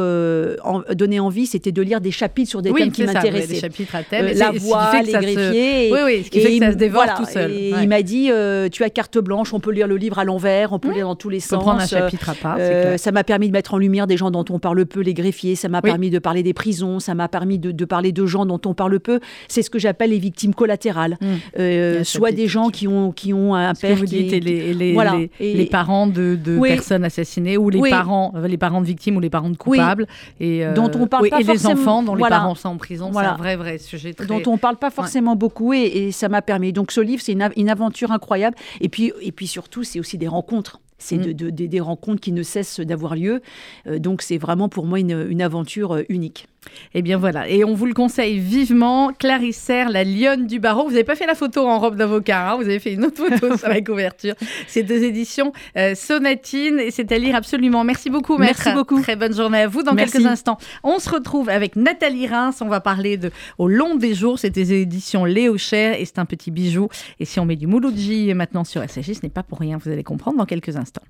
[0.91, 3.55] donné envie, c'était de lire des chapitres sur des thèmes qui m'intéressaient.
[3.55, 4.37] chapitres à thème.
[4.37, 5.91] la voix, les greffiers.
[5.91, 7.51] Oui, oui, ce qui fait que ça se dévore tout seul.
[7.51, 8.29] Et il m'a dit,
[8.71, 11.15] tu as carte blanche, on peut lire le livre à l'envers, on peut lire dans
[11.15, 11.61] tous les sens.
[11.63, 12.57] prendre un chapitre à part.
[12.97, 15.55] ça m'a permis de mettre en lumière des gens dont on parle peu, les greffiers.
[15.55, 16.99] Ça m'a permis de parler des prisons.
[16.99, 19.19] Ça m'a permis de, parler de gens dont on parle peu.
[19.47, 21.17] C'est ce que j'appelle les victimes collatérales.
[21.21, 22.03] Mmh.
[22.03, 25.15] soit des gens qui ont, qui ont un père vous qui dites, les, les, voilà.
[25.39, 29.49] les, parents de, personnes assassinées ou les parents, les parents de victimes ou les parents
[29.49, 30.07] de coupables.
[30.39, 33.11] Et, dont on parle pas et les enfants dont les parents sont en prison.
[33.13, 34.13] C'est un vrai, vrai sujet.
[34.27, 36.72] Dont on parle pas forcément beaucoup et, ça m'a permis.
[36.73, 38.57] Donc ce livre, c'est une, une, aventure incroyable.
[38.81, 40.79] Et puis, et puis surtout, c'est aussi des rencontres.
[40.97, 41.33] C'est mm.
[41.33, 43.41] de, des rencontres qui ne cessent d'avoir lieu.
[43.87, 46.47] Euh, donc c'est vraiment pour moi une, une aventure euh, unique.
[46.93, 49.11] Eh bien voilà, et on vous le conseille vivement.
[49.13, 50.83] Clarisse Serre, la lionne du barreau.
[50.85, 53.25] Vous n'avez pas fait la photo en robe d'avocat, hein vous avez fait une autre
[53.25, 54.35] photo sur la couverture.
[54.67, 57.83] C'est deux éditions euh, Sonatine et c'est à lire absolument.
[57.83, 58.61] Merci beaucoup, maître.
[58.63, 59.01] Merci beaucoup.
[59.01, 59.83] Très bonne journée à vous.
[59.83, 62.61] Dans quelques instants, on se retrouve avec Nathalie Reims.
[62.61, 64.39] On va parler de Au long des jours.
[64.39, 66.89] C'est des éditions Léo Cher et c'est un petit bijou.
[67.19, 69.77] Et si on met du Mouloudji maintenant sur SAG, ce n'est pas pour rien.
[69.77, 71.03] Vous allez comprendre dans quelques instants.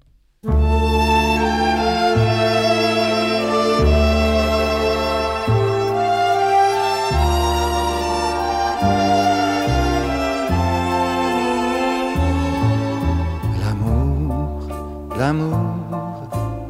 [15.33, 15.57] L'amour,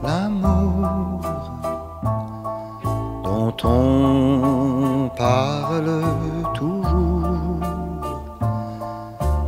[0.04, 1.22] l'amour
[3.24, 6.02] dont on parle
[6.54, 7.60] toujours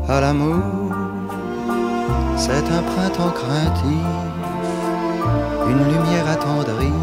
[0.08, 0.96] à l'amour
[2.38, 4.06] c'est un printemps craintif,
[5.68, 7.02] une lumière attendrie,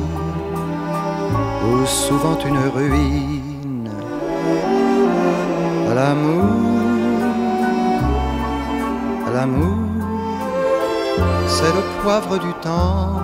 [1.67, 3.91] ou souvent une ruine.
[5.91, 6.45] À l'amour,
[9.27, 9.92] à l'amour,
[11.47, 13.21] c'est le poivre du temps,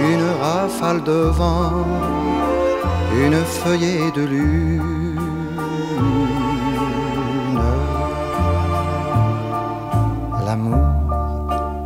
[0.00, 1.84] une rafale de vent,
[3.14, 4.80] une feuillée de lune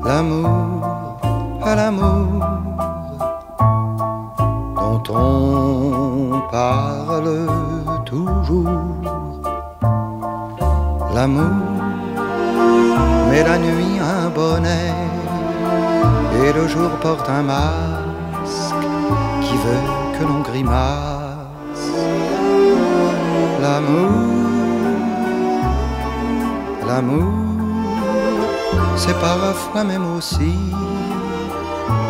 [0.05, 0.83] l'amour,
[1.63, 2.27] à l'amour
[4.77, 7.47] dont on parle
[8.05, 8.69] toujours.
[11.15, 11.57] L'amour,
[13.31, 13.94] mais la nuit
[16.45, 18.87] et le jour porte un masque
[19.43, 19.87] qui veut
[20.19, 21.93] que l'on grimace.
[23.63, 24.11] L'amour,
[26.87, 27.45] l'amour
[28.97, 30.55] c'est parfois même aussi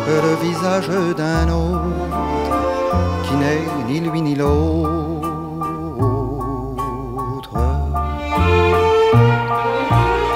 [0.07, 1.81] le visage d'un autre
[3.23, 5.25] qui n'est ni lui ni l'autre.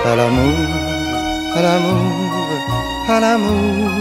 [0.06, 0.89] L'amour,
[1.56, 2.48] à l'amour,
[3.08, 3.92] à l'amour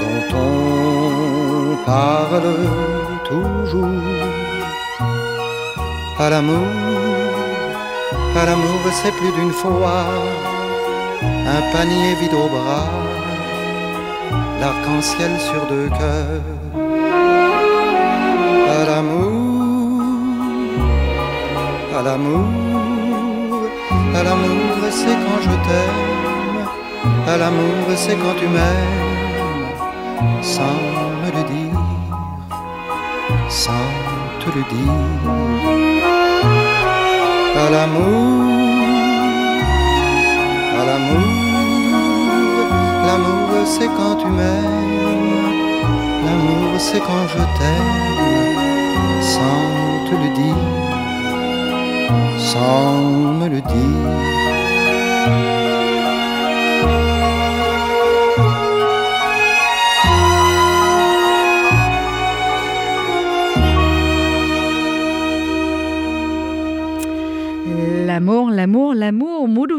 [0.00, 2.56] dont on parle
[3.28, 3.88] toujours.
[6.18, 6.88] À l'amour
[8.36, 10.04] à l'amour, c'est plus d'une fois
[11.56, 12.88] un panier vide au bras,
[14.60, 16.48] l'arc-en-ciel sur deux cœurs.
[18.78, 20.02] À l'amour,
[21.98, 22.46] à l'amour,
[24.14, 26.00] à l'amour, c'est quand je t'aime.
[27.26, 29.68] À l'amour, c'est quand tu m'aimes,
[30.42, 30.78] sans
[31.22, 31.80] me le dire,
[33.48, 33.88] sans
[34.40, 35.00] te le dire.
[37.64, 38.44] À l'amour,
[40.80, 41.38] à l'amour.
[43.08, 45.48] L'amour c'est quand tu m'aimes,
[46.24, 47.94] l'amour c'est quand je t'aime,
[49.22, 49.64] sans
[50.06, 50.87] te le dire,
[52.36, 54.38] sans me le dire.
[68.06, 69.17] L'amour, l'amour, l'amour,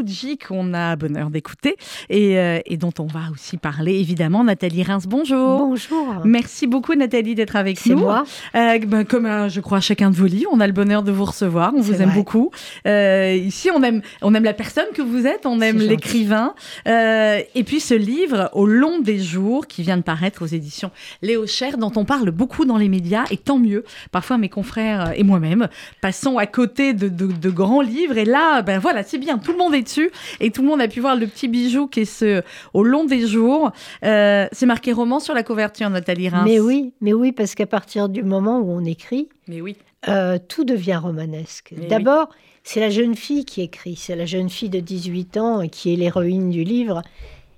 [0.00, 1.76] Mouloudji qu'on a bonheur d'écouter
[2.08, 4.44] et, euh, et, dont on va aussi parler évidemment.
[4.44, 5.58] Nathalie Reims, bonjour.
[5.58, 6.22] Bonjour.
[6.24, 7.98] Merci beaucoup Nathalie d'être avec nous.
[7.98, 8.24] Moi.
[8.54, 11.12] Euh, ben, comme euh, je crois chacun de vos livres, on a le bonheur de
[11.12, 11.72] vous recevoir.
[11.76, 12.04] On vous vrai.
[12.04, 12.50] aime beaucoup.
[12.86, 16.54] Ici, on aime, on aime la personne que vous êtes, on aime l'écrivain.
[16.86, 21.46] Et puis ce livre, Au long des jours, qui vient de paraître aux éditions Léo
[21.46, 23.84] Cher, dont on parle beaucoup dans les médias, et tant mieux.
[24.12, 25.68] Parfois, mes confrères et moi-même
[26.00, 28.16] passons à côté de, de, de grands livres.
[28.16, 30.80] Et là, ben voilà, c'est bien, tout le monde est dessus et tout le monde
[30.80, 32.42] a pu voir le petit bijou qui est ce
[32.74, 33.72] Au long des jours.
[34.04, 36.44] Euh, c'est marqué roman sur la couverture, Nathalie Reims.
[36.44, 39.76] Mais oui, mais oui, parce qu'à partir du moment où on écrit, mais oui.
[40.08, 41.74] Euh, tout devient romanesque.
[41.88, 42.36] D'abord, oui.
[42.62, 45.96] c'est la jeune fille qui écrit, c'est la jeune fille de 18 ans qui est
[45.96, 47.02] l'héroïne du livre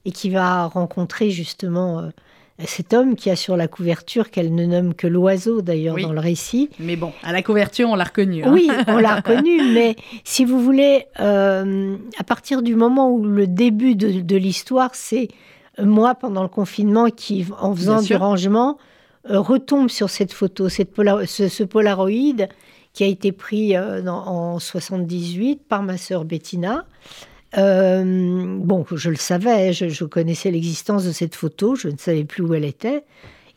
[0.04, 2.08] et qui va rencontrer justement euh,
[2.64, 6.02] cet homme qui a sur la couverture, qu'elle ne nomme que l'oiseau d'ailleurs oui.
[6.02, 6.70] dans le récit.
[6.78, 8.44] Mais bon, à la couverture, on l'a reconnu.
[8.44, 8.52] Hein.
[8.52, 13.46] Oui, on l'a reconnu, mais si vous voulez, euh, à partir du moment où le
[13.46, 15.28] début de, de l'histoire, c'est
[15.80, 18.20] moi pendant le confinement qui, en faisant Bien du sûr.
[18.20, 18.78] rangement,
[19.30, 22.46] euh, retombe sur cette photo, cette pola ce, ce, Polaroid
[22.92, 26.84] qui a été pris euh, dans, en 78 par ma sœur Bettina.
[27.58, 32.24] Euh, bon, je le savais, je, je connaissais l'existence de cette photo, je ne savais
[32.24, 33.04] plus où elle était.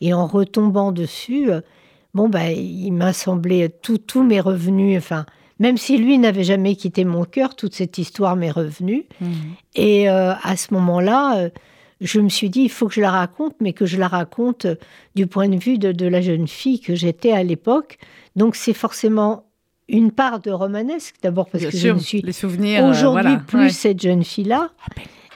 [0.00, 1.60] Et en retombant dessus, euh,
[2.14, 5.24] bon, bah, il m'a semblé tous mes revenus, enfin,
[5.58, 9.06] même si lui n'avait jamais quitté mon cœur, toute cette histoire m'est revenue.
[9.20, 9.26] Mmh.
[9.74, 11.48] Et euh, à ce moment-là,
[12.02, 14.66] je me suis dit, il faut que je la raconte, mais que je la raconte
[15.14, 17.96] du point de vue de, de la jeune fille que j'étais à l'époque.
[18.34, 19.45] Donc c'est forcément
[19.88, 23.42] une part de romanesque, d'abord parce Bien que sûr, je ne suis euh, aujourd'hui voilà,
[23.46, 23.70] plus ouais.
[23.70, 24.70] cette jeune fille-là.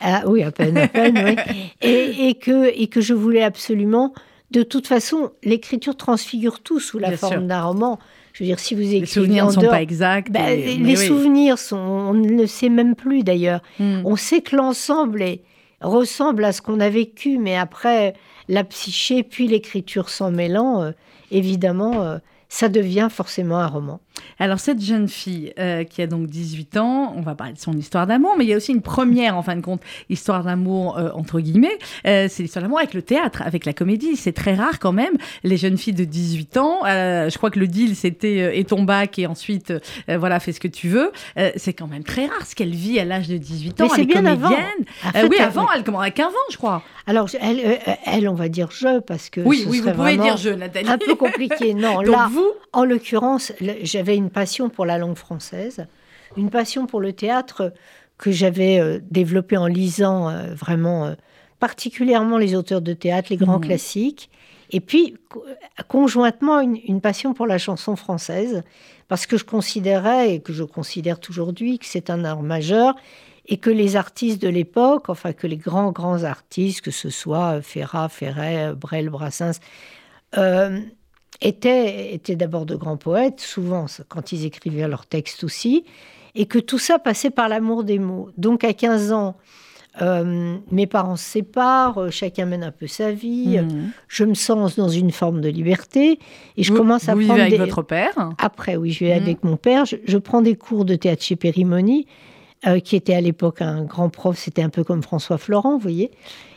[0.00, 1.54] Ah, oui, à peine, à peine, oui.
[1.82, 4.12] Et, et, que, et que je voulais absolument...
[4.50, 8.00] De toute façon, l'écriture transfigure tout sous la Bien forme d'un roman.
[8.32, 10.34] Je veux dire, si vous écrivez les souvenirs ne sont dehors, pas exacts.
[10.34, 10.76] et...
[10.76, 11.06] les oui.
[11.06, 13.62] souvenirs sont, on ne le sait même plus d'ailleurs.
[13.78, 14.02] Mm.
[14.04, 15.24] On sait que l'ensemble
[15.80, 18.14] ressemble à ce qu'on a vécu, mais après
[18.48, 20.90] la psyché puis l'écriture s'en mêlant, euh,
[21.30, 24.00] évidemment, euh, ça devient forcément un roman.
[24.38, 27.72] Alors cette jeune fille euh, qui a donc 18 ans, on va parler de son
[27.72, 30.98] histoire d'amour, mais il y a aussi une première, en fin de compte, histoire d'amour
[30.98, 31.78] euh, entre guillemets.
[32.06, 34.16] Euh, c'est l'histoire d'amour avec le théâtre, avec la comédie.
[34.16, 35.14] C'est très rare quand même.
[35.44, 39.18] Les jeunes filles de 18 ans, je crois que le deal c'était et ton bac
[39.18, 39.72] et ensuite
[40.08, 41.12] voilà fais ce que tu veux.
[41.56, 43.84] c'est quand même très rare ce qu'elle vit à l'âge de 18 ans.
[43.84, 44.50] Mais c'est bien comédienne.
[45.14, 45.28] avant.
[45.28, 46.82] oui, avant, elle commence avec 15 ans, je crois.
[47.06, 50.36] Alors elle, elle, on va dire je parce que oui, ce oui, vous pouvez dire
[50.36, 50.88] je, Nathalie.
[50.88, 51.74] Un peu compliqué.
[51.74, 53.52] Non, donc là, vous, en l'occurrence,
[53.82, 55.86] j'avais une passion pour la langue française,
[56.36, 57.72] une passion pour le théâtre
[58.18, 61.14] que j'avais euh, développée en lisant euh, vraiment euh,
[61.58, 63.66] particulièrement les auteurs de théâtre, les grands mmh.
[63.66, 64.30] classiques,
[64.70, 65.16] et puis
[65.88, 68.62] conjointement une, une, passion pour la chanson française,
[69.08, 72.94] parce que je considérais, et que je considère aujourd'hui, que c'est un art majeur,
[73.46, 77.60] et que les artistes de l'époque, enfin que les grands, grands artistes, que ce soit
[77.62, 79.58] Ferrat, Ferret, Brel, Brassens,
[81.40, 85.84] étaient, étaient d'abord de grands poètes, souvent quand ils écrivaient leurs textes aussi,
[86.34, 88.30] et que tout ça passait par l'amour des mots.
[88.36, 89.36] Donc à 15 ans,
[90.00, 93.92] euh, mes parents se séparent, chacun mène un peu sa vie, mmh.
[94.06, 96.20] je me sens dans une forme de liberté,
[96.56, 97.40] et je vous, commence à vous prendre...
[97.40, 97.58] avec des...
[97.58, 99.22] votre père Après, oui, je vais mmh.
[99.22, 102.06] avec mon père, je, je, prends des cours de théâtre chez Périmoni,
[102.66, 105.80] euh, qui était à l'époque un grand prof, c'était un peu comme François Florent, vous
[105.80, 106.10] voyez.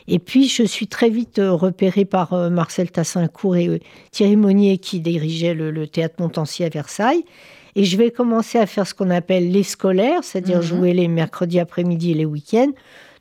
[0.08, 3.80] Et puis, je suis très vite euh, repérée par euh, Marcel Tassincourt et euh,
[4.12, 7.24] Thierry Monnier, qui dirigeait le, le, théâtre Montancy à Versailles.
[7.76, 10.64] Et je vais commencer à faire ce qu'on appelle les scolaires, c'est-à-dire mmh.
[10.64, 12.72] jouer les mercredis après-midi et les week-ends,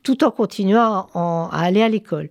[0.03, 2.29] tout en continuant à, aller à l'école.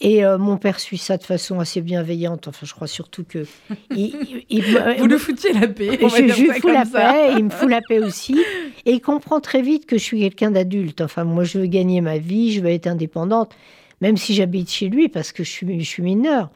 [0.00, 2.46] Et euh, mon père suit ça de façon assez bienveillante.
[2.46, 3.46] Enfin, je crois surtout que.
[3.90, 4.62] Il, il,
[4.98, 5.98] Vous le foutiez la paix.
[6.00, 7.12] Je, je lui fous la ça.
[7.12, 8.40] paix, il me fout la paix aussi.
[8.86, 11.00] Et il comprend très vite que je suis quelqu'un d'adulte.
[11.00, 13.52] Enfin, moi, je veux gagner ma vie, je veux être indépendante,
[14.00, 16.50] même si j'habite chez lui parce que je suis, je suis mineure.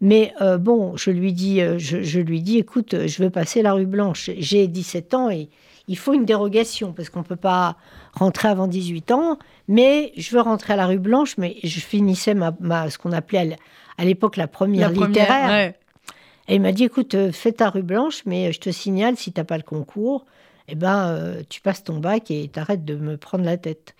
[0.00, 3.62] Mais euh, bon, je lui, dis, euh, je, je, lui dis écoute, je veux passer
[3.62, 4.30] la rue Blanche.
[4.38, 5.48] J'ai 17 ans et
[5.88, 7.76] il faut une dérogation parce qu'on ne peut pas
[8.12, 9.38] rentrer avant 18 ans.
[9.68, 13.12] Mais je veux rentrer à la rue Blanche, mais je finissais ma, ma ce qu'on
[13.12, 13.56] appelait
[13.96, 15.48] à l'époque la première, la première littéraire.
[15.48, 15.74] Ouais.
[16.48, 19.32] Et il m'a dit écoute, euh, fais ta rue Blanche, mais je te signale, si
[19.32, 20.26] tu n'as pas le concours,
[20.68, 23.94] eh ben, euh, tu passes ton bac et t'arrêtes de me prendre la tête.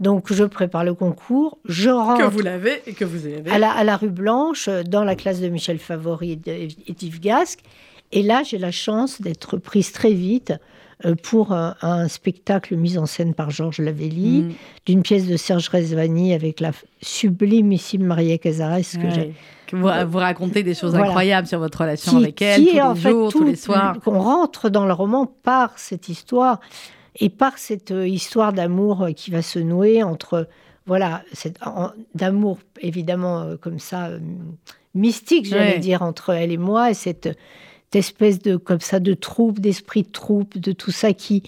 [0.00, 2.20] Donc, je prépare le concours, je rentre.
[2.20, 3.50] Que vous l'avez et que vous avez.
[3.50, 7.60] À la, à la rue Blanche, dans la classe de Michel Favori et d'Yves Gasque.
[8.12, 10.54] Et là, j'ai la chance d'être prise très vite
[11.04, 14.52] euh, pour un, un, spectacle mis en scène par Georges Lavelli, mm.
[14.86, 19.10] d'une pièce de Serge Rezvani avec la sublimissime Maria Cazares que ouais.
[19.14, 19.34] j'ai.
[19.70, 21.08] Vous, vous, racontez des choses voilà.
[21.08, 23.96] incroyables sur votre relation qui, avec elle, qui tous les jours, fait, tous les soirs.
[24.06, 26.58] On rentre dans le roman par cette histoire.
[27.20, 30.48] Et par cette histoire d'amour qui va se nouer entre
[30.86, 31.22] voilà,
[32.14, 34.10] d'amour évidemment comme ça
[34.94, 37.28] mystique, j'allais dire, entre elle et moi, et cette,
[37.94, 41.42] espèce de comme ça de troupe, d'esprit de troupe, de tout ça qui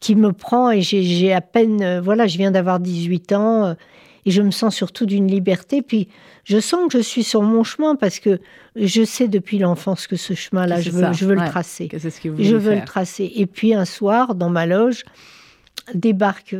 [0.00, 0.70] qui me prend.
[0.70, 3.76] Et j'ai à peine voilà, je viens d'avoir 18 ans
[4.24, 5.82] et je me sens surtout d'une liberté.
[5.82, 6.08] Puis
[6.44, 8.40] je sens que je suis sur mon chemin parce que
[8.76, 11.88] je sais depuis l'enfance que ce chemin-là, je veux, je veux le tracer.
[11.92, 13.30] je veux le tracer.
[13.36, 15.04] Et puis un soir, dans ma loge,
[15.94, 16.58] débarque euh,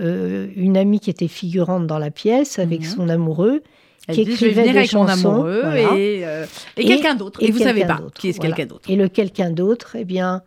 [0.00, 2.86] euh, une amie qui était figurante dans la pièce avec mhm.
[2.86, 3.62] son amoureux.
[4.10, 6.44] qui écrivait des chansons, et, euh,
[6.76, 7.42] et, quelqu'un d'autre.
[7.42, 8.90] Et, vous savez pas qui est ce quelqu'un d'autre.
[8.90, 10.42] Et le quelqu'un d'autre, eh bien,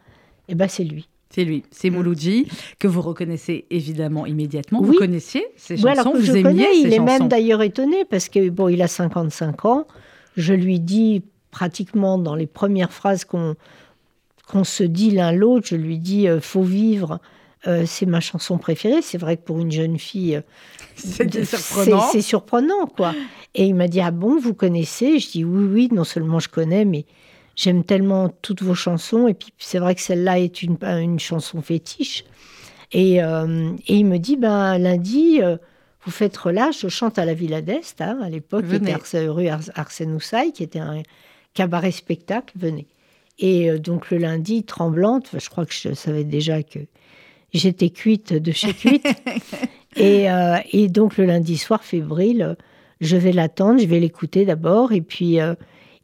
[0.49, 1.08] eh ben, c'est lui.
[1.36, 1.95] C'est lui, c'est mm.
[1.95, 2.48] Mouloudji,
[2.80, 4.82] que vous reconnaissez évidemment immédiatement.
[4.82, 8.50] Vous connaissiez ses chansons, alors que je connais, Il est même d'ailleurs étonné parce que
[8.50, 9.86] bon, il a 55 ans.
[10.38, 13.56] Je lui dis pratiquement dans les premières phrases qu'on
[14.48, 17.19] qu'on se dit l'un l'autre, je lui dis euh, faut vivre.
[17.67, 19.02] Euh, c'est ma chanson préférée.
[19.02, 20.41] C'est vrai que pour une jeune fille, euh,
[20.95, 22.02] c'est surprenant.
[22.13, 23.13] C'est surprenant, quoi.
[23.56, 25.19] Et il m'a dit ah bon, vous connaissez?
[25.19, 25.89] Je dis oui, oui.
[25.91, 27.06] Non seulement je connais, mais
[27.56, 29.28] J'aime tellement toutes vos chansons.
[29.28, 32.26] Et puis, c'est vrai que celle-là est une, une chanson fétiche.
[32.91, 35.58] Et, euh, et, il me dit, ben, lundi, euh,
[36.06, 39.48] vous faites relâche, je chante à la Villa d'Est, hein, à l'époque, qui était rue
[39.48, 41.02] Arsène Houssaye, qui était un
[41.54, 42.88] cabaret spectacle, venez.
[43.39, 46.80] Et euh, donc le lundi, tremblante, je crois que je savais déjà que
[47.54, 49.08] j'étais cuite de chez cuite.
[49.96, 50.28] et,
[50.72, 52.56] et, donc le lundi soir, fébrile,
[53.02, 55.39] je vais l'attendre, je vais l'écouter d'abord, et puis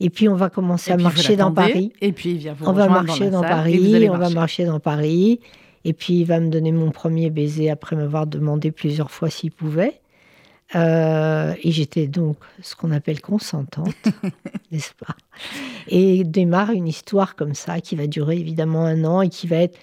[0.04, 1.94] et puis on va commencer à marcher dans Paris.
[2.02, 4.10] Et puis il vient vous On va marcher dans, Paris.
[4.10, 5.40] On va marcher dans Paris.
[5.86, 9.52] Et puis il va me donner mon premier baiser après m'avoir demandé plusieurs fois s'il
[9.52, 10.02] pouvait.
[10.74, 13.94] Euh, et j'étais donc ce qu'on appelle consentante,
[14.72, 15.16] n'est-ce pas?
[15.88, 19.58] Et démarre une histoire comme ça qui va durer évidemment un an et qui va
[19.58, 19.78] être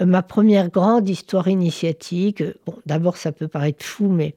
[0.00, 2.42] euh, ma première grande histoire initiatique.
[2.64, 4.34] Bon, d'abord ça peut paraître fou, mais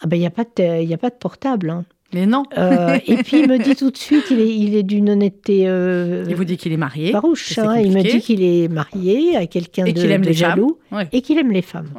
[0.00, 1.68] ah ben, il n'y a, pas de, a pas de portable.
[1.68, 1.84] Hein.
[2.12, 2.44] Mais non.
[2.58, 5.64] Euh, et puis il me dit tout de suite, il est, il est d'une honnêteté.
[5.66, 7.12] Euh, il vous dit qu'il est marié.
[7.12, 7.58] Farouche.
[7.58, 10.78] Hein, il me dit qu'il est marié à quelqu'un de, aime les jaloux
[11.12, 11.90] et qu'il aime les femmes.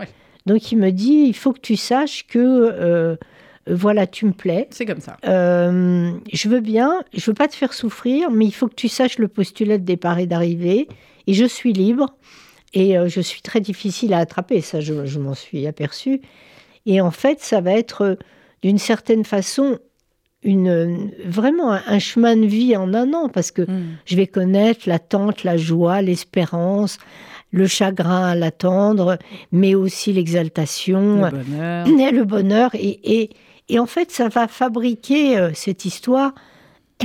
[0.45, 3.15] Donc il me dit, il faut que tu saches que euh,
[3.67, 4.67] voilà, tu me plais.
[4.71, 5.17] C'est comme ça.
[5.23, 9.17] je veux bien, je veux pas te faire souffrir, mais il faut que tu saches
[9.17, 10.88] le postulat de départ et d'arrivée.
[11.26, 12.15] Et je suis libre.
[12.76, 16.21] Et je suis très difficile à attraper, ça je, je m'en suis aperçue.
[16.88, 18.17] Et en fait, ça va être
[18.63, 19.78] d'une certaine façon
[20.43, 23.97] une, vraiment un, chemin de vie en un an, parce que hmm.
[24.06, 26.97] je vais connaître l'attente, la joie, l'espérance,
[27.51, 29.17] le chagrin à l'attendre,
[29.51, 31.88] mais aussi l'exaltation, le bonheur.
[31.88, 32.71] Et le bonheur.
[32.73, 33.29] Et,
[33.69, 36.34] et, en fait, ça va fabriquer euh, cette histoire,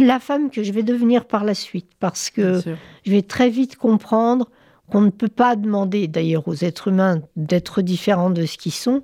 [0.00, 2.60] la femme que je vais devenir par la suite, parce que
[3.04, 4.48] je vais très vite comprendre
[4.90, 9.02] qu'on ne peut pas demander d'ailleurs aux êtres humains d'être différents de ce qu'ils sont,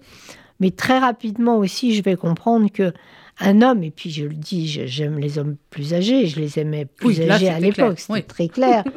[0.61, 2.93] mais très rapidement aussi, je vais comprendre que
[3.41, 6.85] un homme, et puis je le dis, j'aime les hommes plus âgés, je les aimais
[6.85, 8.85] plus âgés à l'époque, c'était très clair.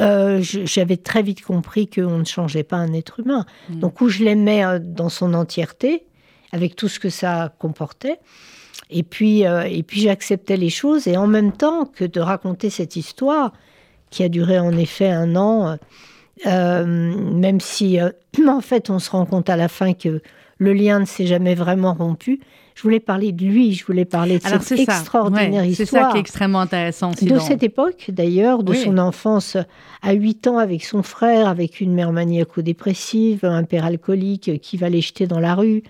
[0.00, 3.44] Euh, j'avais très vite compris qu'on ne changeait pas un être humain.
[3.68, 3.80] Mm.
[3.80, 6.06] Donc, où je l'aimais euh, dans son entièreté,
[6.50, 8.18] avec tout ce que ça comportait.
[8.88, 12.70] Et puis, euh, et puis j'acceptais les choses, et en même temps que de raconter
[12.70, 13.52] cette histoire,
[14.08, 15.76] qui a duré en effet un an,
[16.46, 17.98] même si
[18.48, 20.22] en fait on se rend compte à la fin que
[20.56, 22.40] le lien ne s'est jamais vraiment rompu,
[22.74, 25.88] je voulais parler de lui, je voulais parler de cette extraordinaire histoire.
[25.88, 27.10] C'est ça qui est extrêmement intéressant.
[27.10, 29.56] de cette époque, d'ailleurs, de son enfance
[30.02, 34.88] à 8 ans avec son frère, avec une mère maniaco-dépressive, un père alcoolique qui va
[34.88, 35.82] les jeter dans la rue.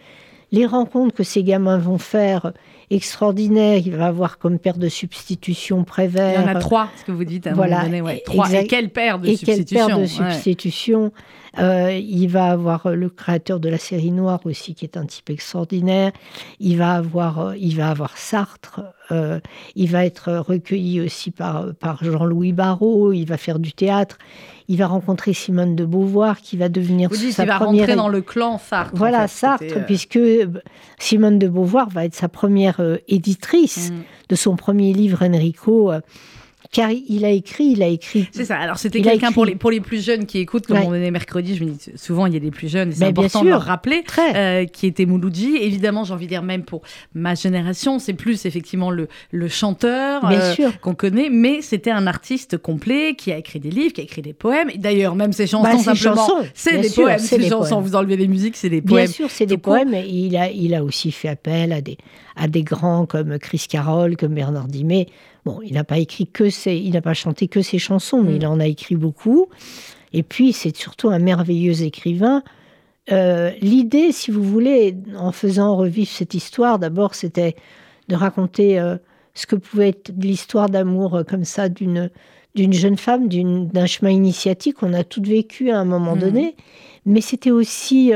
[0.51, 2.53] Les rencontres que ces gamins vont faire
[2.91, 3.81] extraordinaire.
[3.85, 6.41] Il va avoir comme père de substitution Prévert.
[6.41, 8.01] Il y en a trois, ce que vous dites à un moment donné.
[8.03, 8.23] Ouais.
[8.25, 8.53] Trois.
[8.53, 11.13] Et quel père de substitution quel père de substitution
[11.59, 15.31] euh, Il va avoir le créateur de la série Noire aussi, qui est un type
[15.31, 16.13] extraordinaire.
[16.61, 18.81] Il va avoir, euh, il va avoir Sartre.
[19.11, 19.41] Euh,
[19.75, 23.13] il va être recueilli aussi par, par Jean-Louis Barrault.
[23.13, 24.19] Il va faire du théâtre.
[24.69, 27.95] Il va rencontrer Simone de Beauvoir, qui va devenir Vous dites, sa il va rentrer
[27.95, 28.93] dans le clan Sartre.
[28.95, 30.19] Voilà, Sartre, puisque
[30.99, 34.03] Simone de Beauvoir va être sa première euh, éditrice mm.
[34.31, 35.93] de son premier livre Enrico.
[36.73, 38.29] Euh, car il a écrit, il a écrit.
[38.33, 38.57] C'est ça.
[38.57, 41.57] Alors c'était quelqu'un pour les pour les plus jeunes qui écoutent, comme on est mercredi,
[41.57, 44.03] je me dis souvent il y a des plus jeunes, c'est important de leur rappeler,
[44.35, 45.57] euh, qui était Mouloudji.
[45.57, 46.83] Évidemment, j'ai envie de dire même pour
[47.15, 50.23] ma génération, c'est plus effectivement le le chanteur
[50.81, 54.23] qu'on connaît, mais c'était un artiste complet qui a écrit des livres, qui a écrit
[54.23, 54.71] des poèmes.
[54.77, 57.19] D'ailleurs, même ses chansons bah, simplement, c'est des poèmes.
[57.19, 59.07] Ses chansons, vous enlevez les musiques, c'est des poèmes.
[59.07, 59.95] Bien sûr, c'est des poèmes.
[59.95, 61.99] Il a il a aussi fait appel à des
[62.37, 65.07] à des grands comme Chris Carroll, comme Bernard Dimet.
[65.45, 68.33] Bon, il n'a pas écrit que ses, il n'a pas chanté que ses chansons, mais
[68.33, 68.37] mm.
[68.37, 69.49] il en a écrit beaucoup.
[70.13, 72.43] Et puis, c'est surtout un merveilleux écrivain.
[73.11, 77.57] Euh, l'idée, si vous voulez, en faisant revivre cette histoire, d'abord, c'était
[78.09, 78.97] de raconter euh,
[79.35, 82.11] ce que pouvait être l'histoire d'amour euh, comme ça d'une
[82.55, 86.19] d'une jeune femme, d'un chemin initiatique qu'on a toutes vécu à un moment mm.
[86.19, 86.57] donné.
[87.07, 88.13] Mais c'était aussi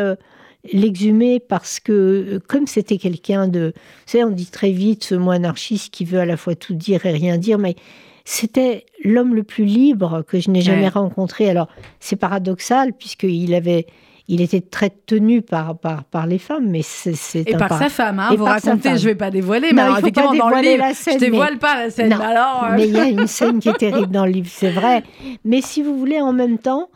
[0.72, 3.72] l'exhumer parce que, comme c'était quelqu'un de.
[3.74, 6.74] Vous savez, on dit très vite ce mot anarchiste qui veut à la fois tout
[6.74, 7.76] dire et rien dire, mais
[8.24, 11.48] c'était l'homme le plus libre que je n'ai jamais rencontré.
[11.48, 11.68] Alors,
[12.00, 13.86] c'est paradoxal, puisqu'il avait.
[14.28, 17.14] Il était très tenu par, par, par les femmes, mais c'est
[17.48, 20.34] Et par, sa femme, hein, vous racontez, je ne vais pas dévoiler, mais alors, effectivement,
[20.34, 22.12] dans le livre, la scène, je dévoile pas la scène.
[22.12, 22.74] alors, euh.
[22.74, 25.04] mais il y a une scène qui est terrible dans le livre, c'est vrai.
[25.44, 26.88] Mais si vous voulez, en même temps,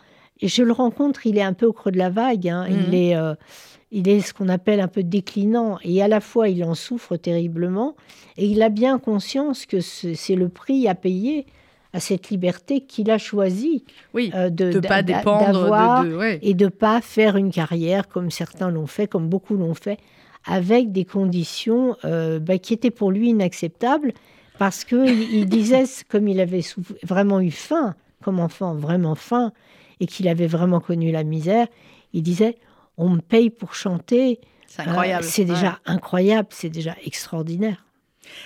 [0.48, 2.66] je le rencontre, il est un peu au creux de la vague, hein.
[2.68, 2.94] il mhm.
[2.94, 3.16] est...
[3.16, 3.34] Euh,
[3.92, 7.16] il est ce qu'on appelle un peu déclinant et à la fois il en souffre
[7.16, 7.96] terriblement
[8.36, 11.44] et il a bien conscience que c'est le prix à payer
[11.92, 13.84] à cette liberté qu'il a choisi
[14.14, 18.70] oui, euh, de ne pas dépendre de, et de pas faire une carrière comme certains
[18.70, 19.98] l'ont fait, comme beaucoup l'ont fait,
[20.44, 24.12] avec des conditions euh, bah, qui étaient pour lui inacceptables
[24.58, 26.64] parce qu'il il disait, comme il avait
[27.02, 29.52] vraiment eu faim, comme enfant, vraiment faim,
[30.00, 31.68] et qu'il avait vraiment connu la misère,
[32.12, 32.56] il disait
[32.96, 34.40] on me paye pour chanter.
[34.66, 35.24] C'est incroyable.
[35.24, 37.84] Euh, c'est déjà incroyable, c'est déjà extraordinaire.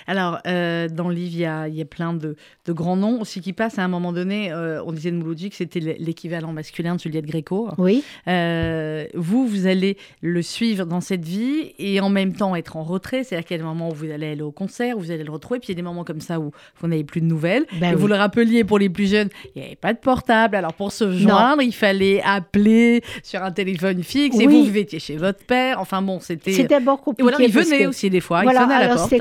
[0.07, 2.35] Alors, euh, dans le livre, il y a, plein de,
[2.67, 3.79] grands noms aussi qui passent.
[3.79, 7.25] À un moment donné, euh, on disait de Mouloudji que c'était l'équivalent masculin de Juliette
[7.25, 7.69] Gréco.
[7.77, 8.03] Oui.
[8.27, 12.83] Euh, vous, vous allez le suivre dans cette vie et en même temps être en
[12.83, 13.23] retrait.
[13.23, 15.31] C'est-à-dire qu'il y a des moments où vous allez aller au concert, vous allez le
[15.31, 15.59] retrouver.
[15.59, 17.65] Puis il y a des moments comme ça où vous n'avez plus de nouvelles.
[17.79, 20.55] Ben vous le rappeliez pour les plus jeunes, il n'y avait pas de portable.
[20.55, 24.39] Alors, pour se joindre, il fallait appeler sur un téléphone fixe.
[24.39, 25.79] Et vous, vous étiez chez votre père.
[25.79, 26.51] Enfin bon, c'était.
[26.51, 27.25] C'était d'abord compliqué.
[27.25, 28.43] Et alors, il venait aussi des fois.
[28.43, 29.13] il sonnait à la porte.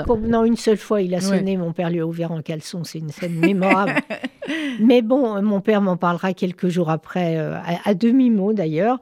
[0.45, 2.99] Non, une seule fois, il a sonné, mon père lui a ouvert en caleçon, c'est
[2.99, 3.95] une scène mémorable.
[4.81, 9.01] Mais bon, mon père m'en parlera quelques jours après, euh, à, demi-mot d'ailleurs.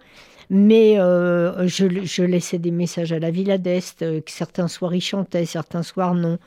[0.50, 5.46] Mais euh, je, laissais des messages à la Villa d'Est, euh, certains soirs il chantait,
[5.46, 6.38] certains soirs non.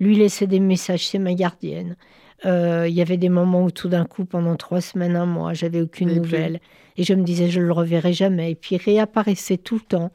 [0.00, 1.96] Lui laissait des messages, c'est ma gardienne.
[2.44, 5.80] Il y avait des moments où tout d'un coup, pendant trois semaines, un mois, j'avais
[5.80, 6.60] aucune nouvelle.
[6.96, 8.52] Et je me disais, je le reverrai jamais.
[8.52, 10.12] Et puis il réapparaissait tout le temps,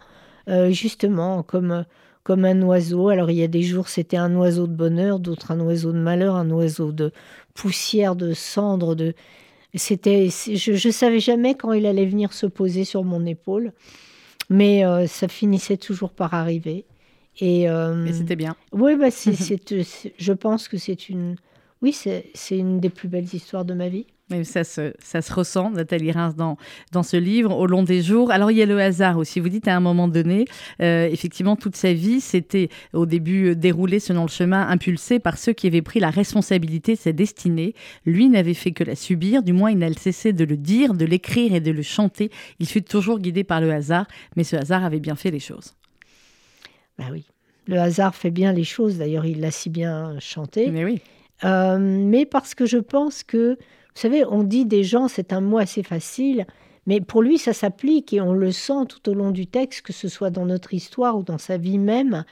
[0.72, 1.84] justement, comme
[2.24, 3.10] comme un oiseau.
[3.10, 5.98] Alors il y a des jours c'était un oiseau de bonheur, d'autres un oiseau de
[5.98, 7.12] malheur, un oiseau de
[7.54, 9.14] poussière, de cendre, de
[9.76, 13.72] c'était je, ne savais jamais quand il allait venir se poser sur mon épaule,
[14.50, 16.86] mais euh, ça finissait toujours par arriver.
[17.40, 18.56] Et, euh, c'était bien.
[18.72, 19.58] Oui, bah c'est,
[20.18, 21.36] je pense que c'est une,
[21.82, 24.06] oui, c'est une des plus belles histoires de ma vie
[24.44, 26.58] ça se, ça se ressent, Nathalie Reims, dans,
[26.92, 28.32] dans ce livre, au long des jours.
[28.32, 29.40] Alors, il y a le hasard aussi.
[29.40, 30.46] Vous dites à un moment donné,
[30.82, 35.38] euh, effectivement, toute sa vie, c'était au début euh, déroulé selon le chemin impulsé par
[35.38, 37.76] ceux qui avaient pris la responsabilité de sa destinée.
[38.06, 41.06] Lui n'avait fait que la subir, du moins il n'a cessé de le dire, de
[41.06, 42.32] l'écrire et de le chanter.
[42.60, 45.76] Il fut toujours guidé par le hasard, mais ce hasard avait bien fait les choses.
[46.98, 47.26] Ben oui,
[47.68, 48.98] le hasard fait bien les choses.
[48.98, 50.70] D'ailleurs, il l'a si bien chanté.
[50.72, 51.02] Mais oui.
[51.44, 53.58] Euh, mais parce que je pense que
[53.96, 56.48] vous savez, on dit des gens, c'est un mot assez facile,
[56.88, 59.94] mais pour lui, ça s'applique et on le sent tout au long du texte, que
[59.94, 62.26] ce soit dans notre histoire ou dans sa vie même.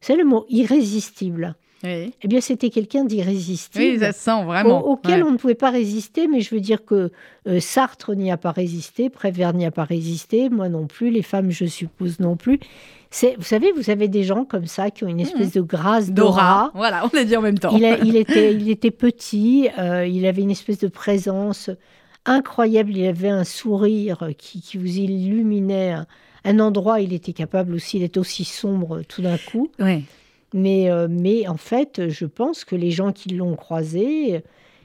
[0.00, 1.54] C'est le mot irrésistible.
[1.84, 3.84] Eh bien, c'était quelqu'un d'irrésistible.
[3.84, 4.86] Oui, ça sent vraiment.
[4.86, 7.10] auquel on ne pouvait pas résister, mais je veux dire que
[7.48, 11.22] euh, Sartre n'y a pas résisté, Prévert n'y a pas résisté, moi non plus, les
[11.22, 12.60] femmes, je suppose, non plus.
[13.12, 15.20] Vous savez, vous avez des gens comme ça qui ont une mmh.
[15.20, 16.70] espèce de grâce d'aura.
[16.74, 17.76] Voilà, on l'a dit en même temps.
[17.76, 21.70] Il, il, était, il était petit, euh, il avait une espèce de présence
[22.24, 25.96] incroyable, il avait un sourire qui, qui vous illuminait.
[26.44, 29.70] Un, endroit, il était capable aussi d'être aussi sombre tout d'un coup.
[30.54, 34.42] Mais, euh, mais en fait, je pense que les gens qui l'ont croisé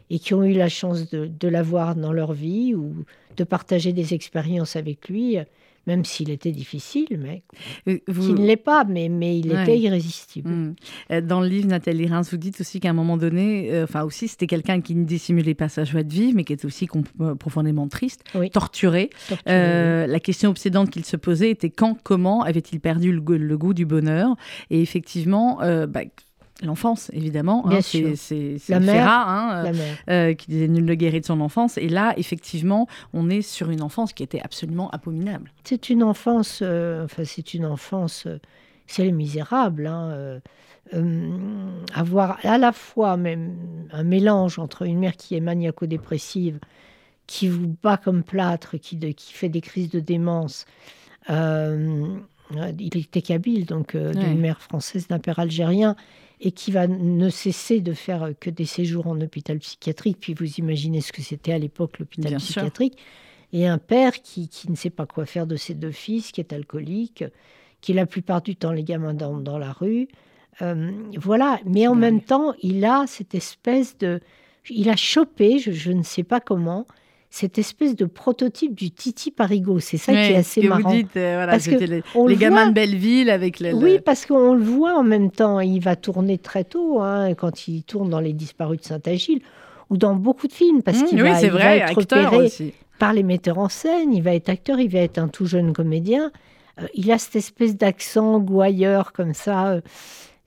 [0.10, 2.94] et qui ont eu la chance de, de l'avoir dans leur vie ou
[3.36, 5.38] de partager des expériences avec lui,
[5.88, 7.44] même s'il était difficile, mais
[7.88, 8.34] euh, vous...
[8.34, 10.50] ne l'est pas, mais, mais il était irrésistible.
[10.50, 10.76] Hmm.
[11.12, 14.04] Euh, dans le livre, Nathalie Reims, vous dites aussi qu'à un moment donné, euh, enfin
[14.04, 16.88] aussi, c'était quelqu'un qui ne dissimulait pas sa joie de vivre, mais qui était aussi
[17.40, 19.10] profondément triste, torturé.
[19.46, 24.36] La question obsédante qu'il se posait était quand, comment avait-il perdu le, goût du bonheur?
[24.70, 26.02] Et effectivement, bah,
[26.64, 27.68] L'enfance, évidemment.
[27.68, 29.72] Hein, c'est la mère, hein,
[30.10, 31.78] euh, qui disait nul ne guérit de son enfance.
[31.78, 35.52] Et là, effectivement, on est sur une enfance qui était absolument abominable.
[35.64, 38.40] C'est une enfance, euh, enfin, c'est une enfance, euh,
[38.88, 39.86] c'est les misérables.
[39.86, 40.40] Hein,
[41.94, 46.60] avoir à la fois même un mélange entre une mère qui est maniaco-dépressive,
[47.28, 50.66] qui vous bat comme plâtre, qui, qui fait des crises de démence.
[51.30, 55.98] il était kabyle, donc d'une mère française, d'un père algérien
[56.40, 60.18] et qui va ne cesser de faire que des séjours en hôpital psychiatrique.
[60.20, 62.98] Puis vous imaginez ce que c'était à l'époque l'hôpital psychiatrique.
[63.54, 66.54] Et un père qui, ne sait pas quoi faire de ses deux fils, qui est
[66.54, 67.24] alcoolique,
[67.82, 70.08] qui la plupart du temps les gamins dans, dans la rue.
[70.62, 74.20] Euh, voilà, mais en même temps, il a cette espèce de...
[74.70, 76.86] Il a chopé, je ne sais pas comment,
[77.30, 79.80] cette espèce de prototype du Titi Parigo.
[79.80, 80.90] C'est ça qui est assez que marrant.
[80.90, 84.54] Vous dites, euh, voilà, parce les, les gamins de Belleville avec le, Oui, parce qu'on
[84.54, 85.60] le voit en même temps.
[85.60, 89.42] Il va tourner très tôt, hein, quand il tourne dans Les Disparus de Saint-Agile,
[89.90, 92.50] ou dans beaucoup de films, parce mmh, qu'il va, être repéré
[93.00, 95.74] par les metteurs en scène, il va être acteur, il va être un tout jeune
[95.74, 96.32] comédien.
[96.80, 99.68] Euh, il a cette espèce d'accent gouailleur comme ça.
[99.68, 99.82] Euh,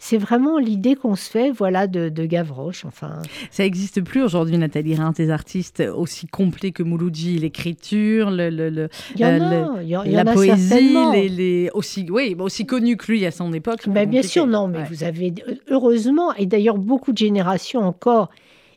[0.03, 2.87] c'est vraiment l'idée qu'on se fait, voilà, de, Gavroche.
[2.87, 3.21] Enfin,
[3.51, 8.89] ça n'existe plus aujourd'hui, Nathalie Rhin, des artistes aussi complets que Mouloudji, l'écriture, le, le,
[9.15, 10.97] y en a, y la poésie,
[11.29, 13.87] les, aussi, oui, aussi connus que lui à son époque.
[13.89, 15.35] Ben, bien sûr, non, mais vous avez
[15.69, 18.31] heureusement, et d'ailleurs beaucoup de générations encore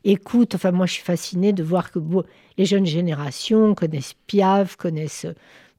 [0.03, 0.55] écoutent.
[0.55, 1.99] Enfin, moi, je suis fascinée de voir que
[2.57, 5.27] les jeunes générations connaissent Piaf, connaissent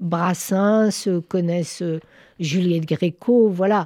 [0.01, 1.85] Brassens, connaissent
[2.41, 3.85] Juliette Gréco, voilà.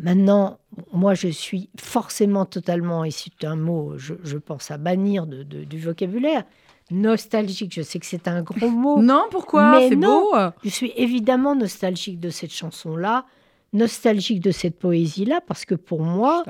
[0.00, 0.58] Maintenant,
[0.92, 5.78] moi, je suis forcément totalement, et c'est un mot, je, pense à bannir de, du
[5.78, 6.44] vocabulaire,
[6.90, 7.74] nostalgique.
[7.74, 9.02] Je sais que c'est un gros mot.
[9.02, 9.78] non, pourquoi?
[9.88, 10.32] C'est beau.
[10.64, 13.26] Je suis évidemment nostalgique de cette chanson-là,
[13.74, 16.44] nostalgique de cette poésie-là, parce que pour moi,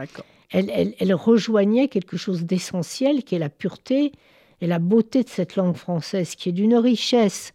[0.53, 4.13] elle, elle, elle, rejoignait quelque chose d'essentiel, qui est la pureté
[4.61, 7.53] et la beauté de cette langue française, qui est d'une richesse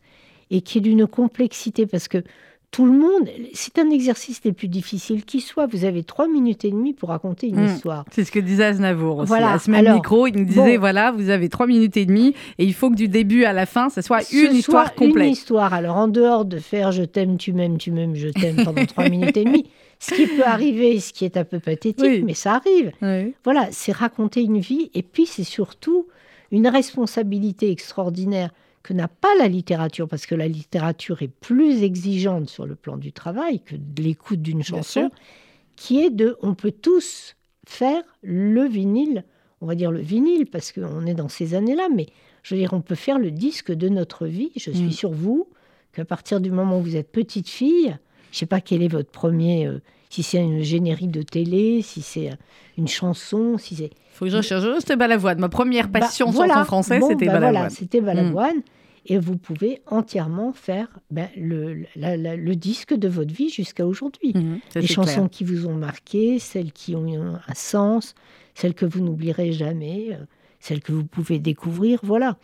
[0.52, 2.22] et qui est d'une complexité, parce que
[2.72, 5.66] tout le monde, c'est un exercice les plus difficiles qui soit.
[5.66, 7.76] Vous avez trois minutes et demie pour raconter une hmm.
[7.76, 8.06] histoire.
[8.12, 9.28] C'est ce que disait Aznavour aussi.
[9.28, 9.54] Voilà.
[9.54, 12.66] À ce même micro, il nous disait voilà, vous avez trois minutes et demie et
[12.66, 15.28] il faut que du début à la fin, ce soit une histoire complète.
[15.28, 15.74] Une histoire.
[15.74, 19.10] Alors, en dehors de faire je t'aime, tu m'aimes, tu m'aimes, je t'aime pendant trois
[19.10, 19.66] minutes et demie,
[20.00, 22.92] ce qui peut arriver, ce qui est un peu pathétique, mais ça arrive.
[23.44, 26.08] Voilà, c'est raconter une vie et puis c'est surtout
[26.52, 28.52] une responsabilité extraordinaire
[28.86, 32.98] que n'a pas la littérature, parce que la littérature est plus exigeante sur le plan
[32.98, 35.10] du travail que l'écoute d'une chanson,
[35.76, 39.24] qui est de, on peut tous faire le vinyle,
[39.60, 42.06] on va dire le vinyle, parce qu'on est dans ces années-là, mais
[42.44, 44.52] je veux dire, on peut faire le disque de notre vie.
[44.56, 44.92] Je suis mm.
[44.92, 45.48] sur vous
[45.92, 47.98] qu'à partir du moment où vous êtes petite fille,
[48.30, 49.82] je ne sais pas quel est votre premier, euh,
[50.12, 52.30] si c'est une générique de télé, si c'est
[52.78, 53.90] une chanson, si c'est...
[54.14, 54.64] Faut que je recherche.
[54.78, 55.40] C'était Balavoine.
[55.40, 56.66] Ma première bah, passion bah, voilà.
[56.66, 57.52] français, c'était bah, Balavoine.
[57.54, 58.58] Voilà, c'était Balavoine.
[58.58, 58.64] Mm
[59.06, 64.34] et vous pouvez entièrement faire ben, le, le, disque de votre vie jusqu'à aujourd'hui.
[64.34, 68.16] Mhm, les chansons qui vous ont marqué, celles qui ont un, sens,
[68.56, 70.26] celles que vous n'oublierez jamais, euh,
[70.60, 72.38] celles que vous pouvez découvrir, voilà.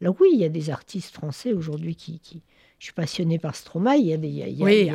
[0.00, 2.42] Alors oui, il y a des artistes français aujourd'hui qui, qui,
[2.84, 3.96] je suis passionnée par Stromae.
[3.96, 4.92] Il y a des, il y a, oui,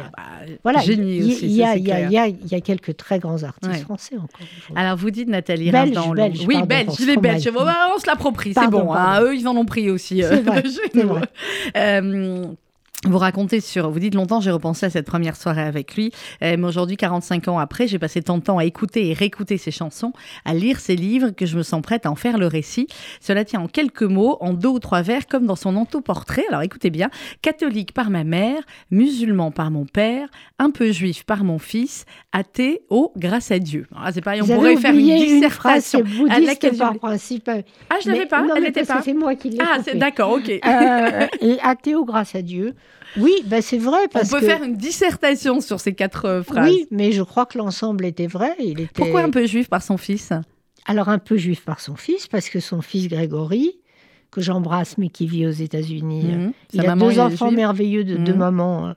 [0.61, 0.83] voilà.
[0.83, 4.45] Il y, a, il, y a, il, y a, quelques très grands artistes français encore.
[4.75, 7.49] Alors vous dites Nathalie belge, dans belge, Oui, belge, les Belges.
[7.51, 8.93] on se l'approprie, c'est bon.
[8.93, 10.23] Hein, eux, ils en ont pris aussi.
[10.23, 10.61] Euh, vrai,
[10.93, 11.21] vrai.
[11.75, 12.45] Euh,
[13.07, 16.11] vous racontez sur, vous dites longtemps, j'ai repensé à cette première soirée avec lui,
[16.43, 19.57] euh, mais aujourd'hui, 45 ans après, j'ai passé tant de temps à écouter et réécouter
[19.57, 20.11] ses chansons,
[20.43, 22.87] à lire ses livres, que je me sens prête à en faire le récit.
[23.21, 26.43] Cela tient en quelques mots, en deux ou trois vers, comme dans son autoportrait.
[26.49, 27.09] Alors écoutez bien,
[27.41, 30.27] catholique par ma mère, musulman par mon père,
[30.57, 33.87] un peu juif par mon fils, athée, oh, grâce à Dieu.
[33.95, 35.99] Ah, c'est pareil, on pourrait faire une dissertation.
[35.99, 37.49] Une bouddhiste par principe.
[37.89, 39.01] Ah, je l'avais pas, elle n'était pas.
[39.01, 40.49] C'est moi qui l'ai Ah, c'est d'accord, ok.
[40.49, 42.75] Euh, et athée, oh, grâce à Dieu.
[43.17, 44.07] Oui, ben c'est vrai.
[44.11, 46.69] Parce On peut faire une dissertation sur ces quatre euh, phrases.
[46.69, 48.55] Oui, mais je crois que l'ensemble était vrai.
[48.59, 48.89] Il était...
[48.93, 50.31] Pourquoi un peu juif par son fils?
[50.85, 53.79] Alors un peu juif par son fils, parce que son fils Grégory,
[54.31, 56.47] que j'embrasse mais qui vit aux États-Unis, mhm.
[56.47, 58.39] euh, il a deux enfants merveilleux de deux mhm.
[58.39, 58.87] mamans.
[58.87, 58.95] Hein.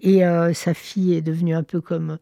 [0.00, 2.18] et euh, sa fille est devenue un peu comme...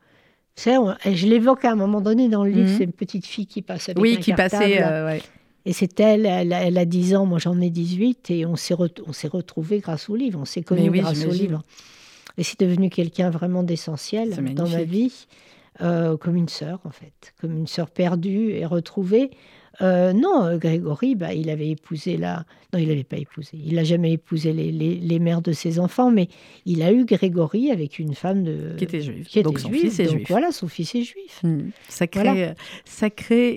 [0.57, 2.77] je l'évoque à un moment donné dans le livre, mhm.
[2.77, 5.23] c'est une petite fille qui passe avec oui, qui passait, ouais.
[5.67, 8.77] Et c'est elle, elle, a 10 ans, moi j'en ai 18, et on s'est,
[9.13, 11.63] s'est retrouvés grâce au livre, on s'est connus grâce au livre.
[12.39, 15.27] Et c'est devenu quelqu'un vraiment d'essentiel dans ma vie,
[15.81, 19.31] euh, comme une sœur en fait, comme une sœur perdue et retrouvée.
[19.83, 22.45] Euh, non, euh, Grégory, bah, il avait épousé la.
[22.73, 23.59] Non, il n'avait pas épousé.
[23.65, 26.29] Il n'a jamais épousé les, les, mères de ses enfants, mais
[26.65, 28.75] il a eu Grégory avec une femme de.
[28.77, 29.27] Qui était juive.
[29.27, 30.27] Qui donc son fils est juif.
[30.29, 31.41] Voilà, son fils est juif.
[31.43, 31.69] Hmm.
[31.89, 32.55] Sacré,
[32.85, 33.51] sacré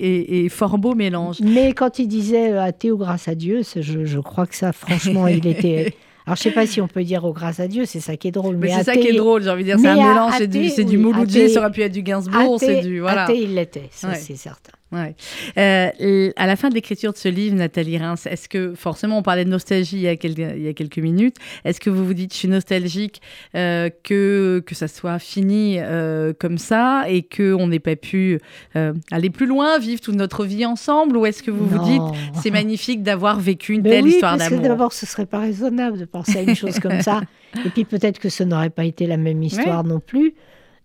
[0.43, 1.39] et, fort beau mélange.
[1.41, 5.27] Mais quand il disait athée ou grâce à Dieu, je, je crois que ça, franchement,
[5.27, 5.93] il était.
[6.25, 8.15] Alors, je ne sais pas si on peut dire oh, grâce à Dieu, c'est ça
[8.15, 8.57] qui est drôle.
[8.57, 9.79] Mais, c'est ça qui est drôle, j'ai envie de dire.
[9.79, 12.99] C'est un mélange, c'est du, du Mouloudji, ça aurait pu être du Gainsbourg, c'est du.
[12.99, 13.23] Voilà.
[13.23, 14.73] Athée, il l'était, ça c'est certain.
[14.91, 15.15] Ouais.
[15.57, 19.21] Euh, à la fin de l'écriture de ce livre, Nathalie Reims, est-ce que, forcément, on
[19.21, 22.03] parlait de nostalgie il y a quelques, il y a quelques minutes, est-ce que vous
[22.03, 23.21] vous dites, je suis nostalgique
[23.55, 28.39] euh, que, que ça soit fini euh, comme ça et qu'on n'ait pas pu
[29.11, 32.01] aller plus loin, vivre toute notre vie ensemble Ou est-ce que vous vous dites,
[32.41, 35.99] c'est magnifique d'avoir vécu une telle histoire d'amour parce que d'abord, ce serait pas raisonnable
[35.99, 37.21] de penser à une chose comme ça.
[37.65, 40.33] Et puis peut-être que ce n'aurait pas été la même histoire non plus.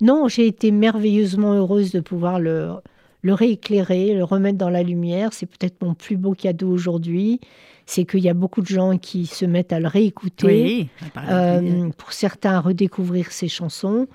[0.01, 2.75] Non, j'ai été merveilleusement heureuse de pouvoir le
[3.25, 5.33] le rééclairer, le remettre dans la lumière.
[5.33, 7.41] C'est peut-être mon plus beau cadeau aujourd'hui.
[7.87, 10.91] C'est qu'il y a beaucoup de gens qui se mettent à le réécouter.
[11.31, 14.07] Euh, pour certains, redécouvrir ses chansons.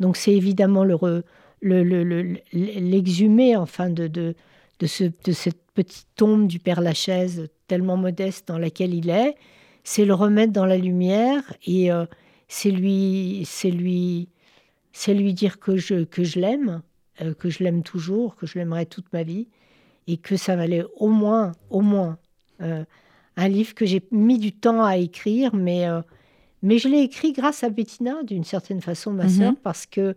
[0.00, 1.22] Donc c'est évidemment le,
[1.62, 4.34] l'exhumer enfin de, de,
[4.78, 9.34] de, ce, de cette petite tombe du Père Lachaise tellement modeste dans laquelle il est.
[9.84, 12.06] C'est le remettre dans la lumière et euh,
[12.48, 14.30] c'est lui, c'est lui,
[14.92, 16.80] c'est lui dire que je, que je l'aime
[17.20, 19.46] euh, que je l'aime toujours, que je l'aimerai toute ma vie,
[20.06, 22.18] et que ça valait au moins, au moins,
[22.60, 22.84] euh,
[23.36, 26.00] un livre que j'ai mis du temps à écrire, mais, euh,
[26.62, 29.58] mais je l'ai écrit grâce à Bettina, d'une certaine façon, ma sœur, mhm.
[29.62, 30.14] parce que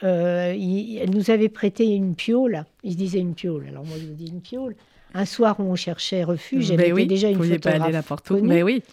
[0.00, 2.64] elle nous avait prêté une piole.
[2.84, 4.76] Il se disait une piole, alors moi je vous dis une piole.
[5.12, 8.40] Un soir où on cherchait refuge, j'avais oui, déjà une photographe pas aller n'importe où,
[8.40, 8.84] mais oui.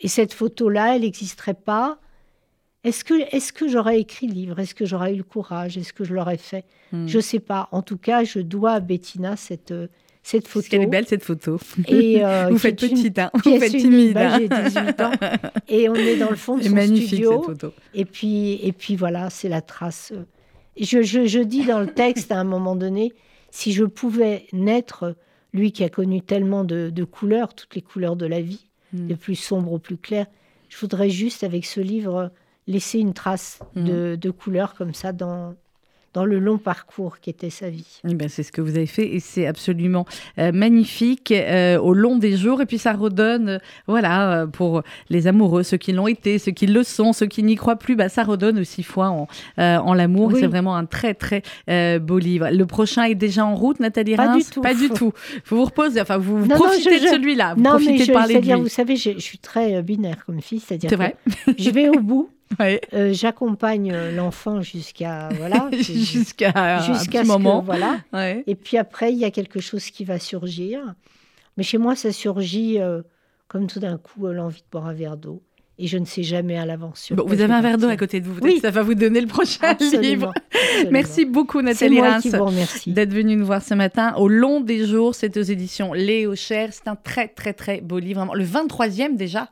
[0.00, 2.00] Et cette photo-là, elle n'existerait pas
[2.82, 4.58] est-ce que, est que j'aurais écrit le livre?
[4.58, 5.76] Est-ce que j'aurais eu le courage?
[5.76, 6.64] Est-ce que je l'aurais fait?
[6.92, 7.06] Hmm.
[7.06, 7.68] Je ne sais pas.
[7.72, 9.88] En tout cas, je dois à Bettina cette, euh,
[10.22, 10.66] cette photo.
[10.72, 11.58] Elle est belle cette photo.
[11.88, 13.30] Et, euh, vous faites petite, hein.
[13.34, 14.16] vous faites timide.
[14.16, 14.38] Hein.
[14.38, 15.12] J'ai 18 ans.
[15.68, 17.32] Et on est dans le fond de son magnifique, studio.
[17.32, 17.74] Cette photo.
[17.92, 20.14] Et puis, et puis voilà, c'est la trace.
[20.78, 23.12] Je, je, je, dis dans le texte à un moment donné,
[23.50, 25.16] si je pouvais naître,
[25.52, 29.14] lui qui a connu tellement de, de couleurs, toutes les couleurs de la vie, de
[29.14, 30.26] plus sombre au plus clair,
[30.68, 32.32] je voudrais juste avec ce livre
[32.70, 33.84] laisser une trace mm.
[33.84, 35.54] de, de couleur comme ça dans,
[36.12, 38.00] dans le long parcours qui était sa vie.
[38.08, 40.06] Eh ben, c'est ce que vous avez fait et c'est absolument
[40.38, 42.60] euh, magnifique euh, au long des jours.
[42.60, 46.66] Et puis ça redonne, euh, voilà, pour les amoureux, ceux qui l'ont été, ceux qui
[46.66, 50.32] le sont, ceux qui n'y croient plus, bah, ça redonne aussi foi en, en l'amour.
[50.34, 51.42] C'est vraiment un très très
[52.00, 52.48] beau livre.
[52.50, 54.60] Le prochain est déjà en route, Nathalie Pas du tout.
[54.60, 55.12] Pas du tout.
[55.46, 57.54] Vous vous reposez, enfin vous, profitez de celui-là.
[57.54, 60.24] Vous non, profitez mais je, de parler de Vous savez, je, je, suis très binaire
[60.24, 62.30] comme fille, c'est-à-dire que je vais au bout.
[62.60, 67.62] Euh, j'accompagne euh, l'enfant jusqu'à voilà jusqu'à jusqu'à ce moment.
[67.62, 68.00] voilà.
[68.46, 70.80] Et puis après, il y a quelque chose qui va surgir.
[71.56, 73.02] Mais chez moi, ça surgit euh,
[73.48, 75.42] comme tout d'un coup l'envie de boire un verre d'eau.
[75.82, 77.10] Et je ne sais jamais à l'avance.
[77.10, 78.38] Bon, vous avez un verre d'eau à côté de vous.
[78.42, 78.58] Oui.
[78.60, 80.30] Ça va vous donner le prochain livre.
[80.90, 82.28] Merci beaucoup, Nathalie Reims,
[82.86, 84.12] d'être venue nous voir ce matin.
[84.16, 86.68] Au long des jours, c'est aux éditions Léo Cher.
[86.72, 88.30] C'est un très, très, très beau livre.
[88.34, 89.48] Le 23e déjà.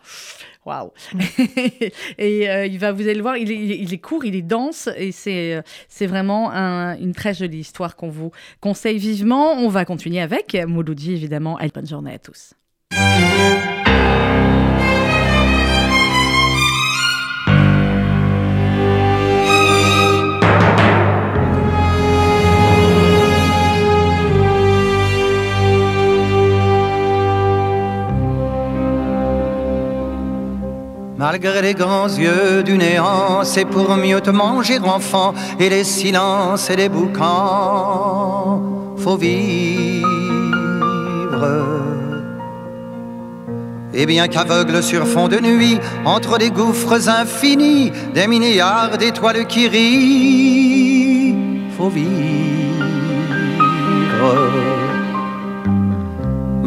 [0.67, 0.91] Waouh
[2.19, 4.43] Et euh, il va, vous allez le voir, il est, il est court, il est
[4.43, 9.53] dense et c'est, euh, c'est vraiment une très jolie histoire qu'on vous conseille vivement.
[9.53, 11.57] On va continuer avec Mouloudji, évidemment.
[11.57, 12.53] Allez, bonne journée à tous.
[31.19, 36.71] Malgré les grands yeux du néant, c'est pour mieux te manger enfant, et les silences
[36.71, 38.63] et les boucans,
[38.97, 40.07] faut vivre.
[43.93, 49.67] Et bien qu'aveugle sur fond de nuit, entre des gouffres infinis, des milliards d'étoiles qui
[49.67, 51.35] rient,
[51.77, 52.09] faut vivre.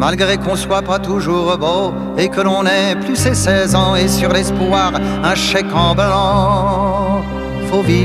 [0.02, 4.08] Malgré qu'on soit pas toujours beau et que l'on ait plus ses 16 ans et
[4.08, 4.90] sur l'espoir
[5.22, 7.22] un chèque en blanc,
[7.70, 8.02] faut vivre.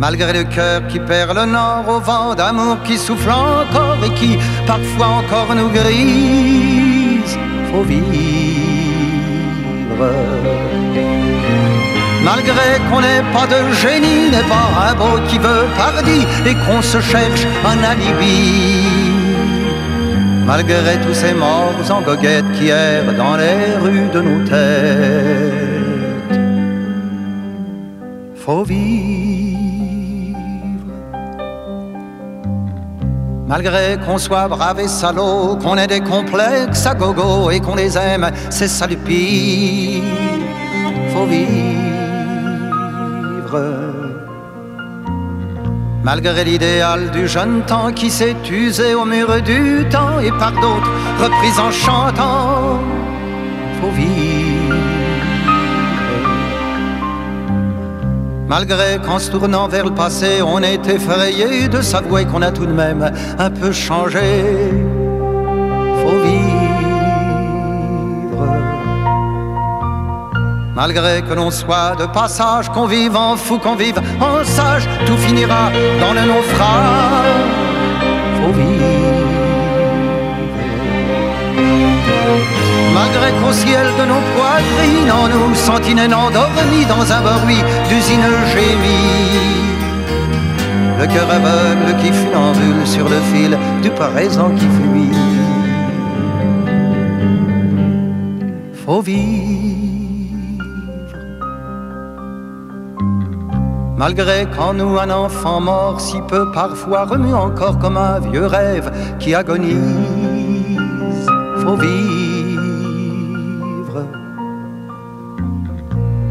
[0.00, 4.36] Malgré le cœur qui perd le nord au vent d'amour qui souffle encore et qui
[4.66, 7.38] parfois encore nous grise,
[7.70, 8.04] faut vivre.
[12.24, 16.80] Malgré qu'on n'ait pas de génie, n'est pas un beau qui veut pardi et qu'on
[16.80, 18.88] se cherche un alibi.
[20.46, 26.40] Malgré tous ces morts en goguette qui errent dans les rues de nos têtes,
[28.36, 30.38] faut vivre.
[33.46, 37.98] Malgré qu'on soit brave et salaud, qu'on ait des complexes à gogo et qu'on les
[37.98, 38.86] aime, c'est ça.
[41.12, 41.83] Faut vivre.
[46.02, 50.92] Malgré l'idéal du jeune temps qui s'est usé au mur du temps et par d'autres
[51.18, 52.78] reprises en chantant,
[53.80, 54.74] faut vivre.
[58.46, 62.66] Malgré qu'en se tournant vers le passé, on est effrayé de s'avouer qu'on a tout
[62.66, 64.44] de même un peu changé.
[70.74, 75.16] Malgré que l'on soit de passage, qu'on vive en fou, qu'on vive en sage, tout
[75.16, 75.70] finira
[76.00, 77.26] dans le naufrage.
[78.36, 78.84] Faut vivre.
[82.92, 89.64] Malgré qu'au ciel de nos poitrines, en nous sentinelles endormis dans un bruit d'usine gémie.
[90.98, 95.18] Le cœur aveugle qui funambule sur le fil du présent qui fuit.
[98.84, 99.73] Faut vivre.
[104.06, 108.92] Malgré qu'en nous un enfant mort si peu parfois remue encore comme un vieux rêve
[109.18, 109.78] qui agonise.
[111.62, 112.04] Faut vivre.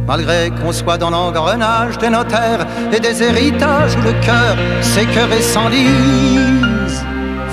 [0.06, 5.42] malgré qu'on soit dans l'engrenage des notaires et des héritages où le cœur s'écœure et
[5.42, 7.04] s'enlise,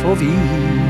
[0.03, 0.90] faut vivre.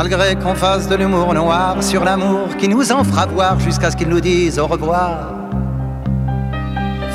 [0.00, 3.96] Malgré qu'on fasse de l'humour noir sur l'amour qui nous en fera voir jusqu'à ce
[3.96, 5.32] qu'ils nous disent au revoir,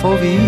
[0.01, 0.41] faut vivre.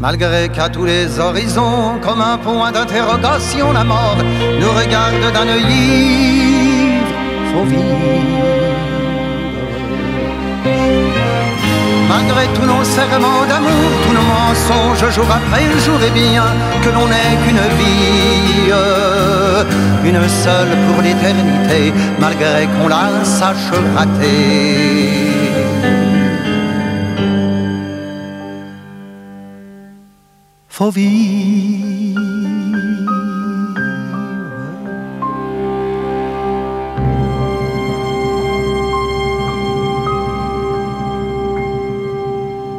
[0.00, 4.16] Malgré qu'à tous les horizons, comme un point d'interrogation, la mort
[4.58, 7.02] nous regarde d'un œil
[7.52, 8.61] faut vivre.
[12.14, 16.44] Malgré tous nos serments d'amour, tous nos mensonges, jour après jour, et bien
[16.82, 18.70] que l'on n'ait qu'une vie,
[20.10, 21.80] une seule pour l'éternité,
[22.20, 25.22] malgré qu'on la sache rater.
[30.68, 31.91] faut vivre.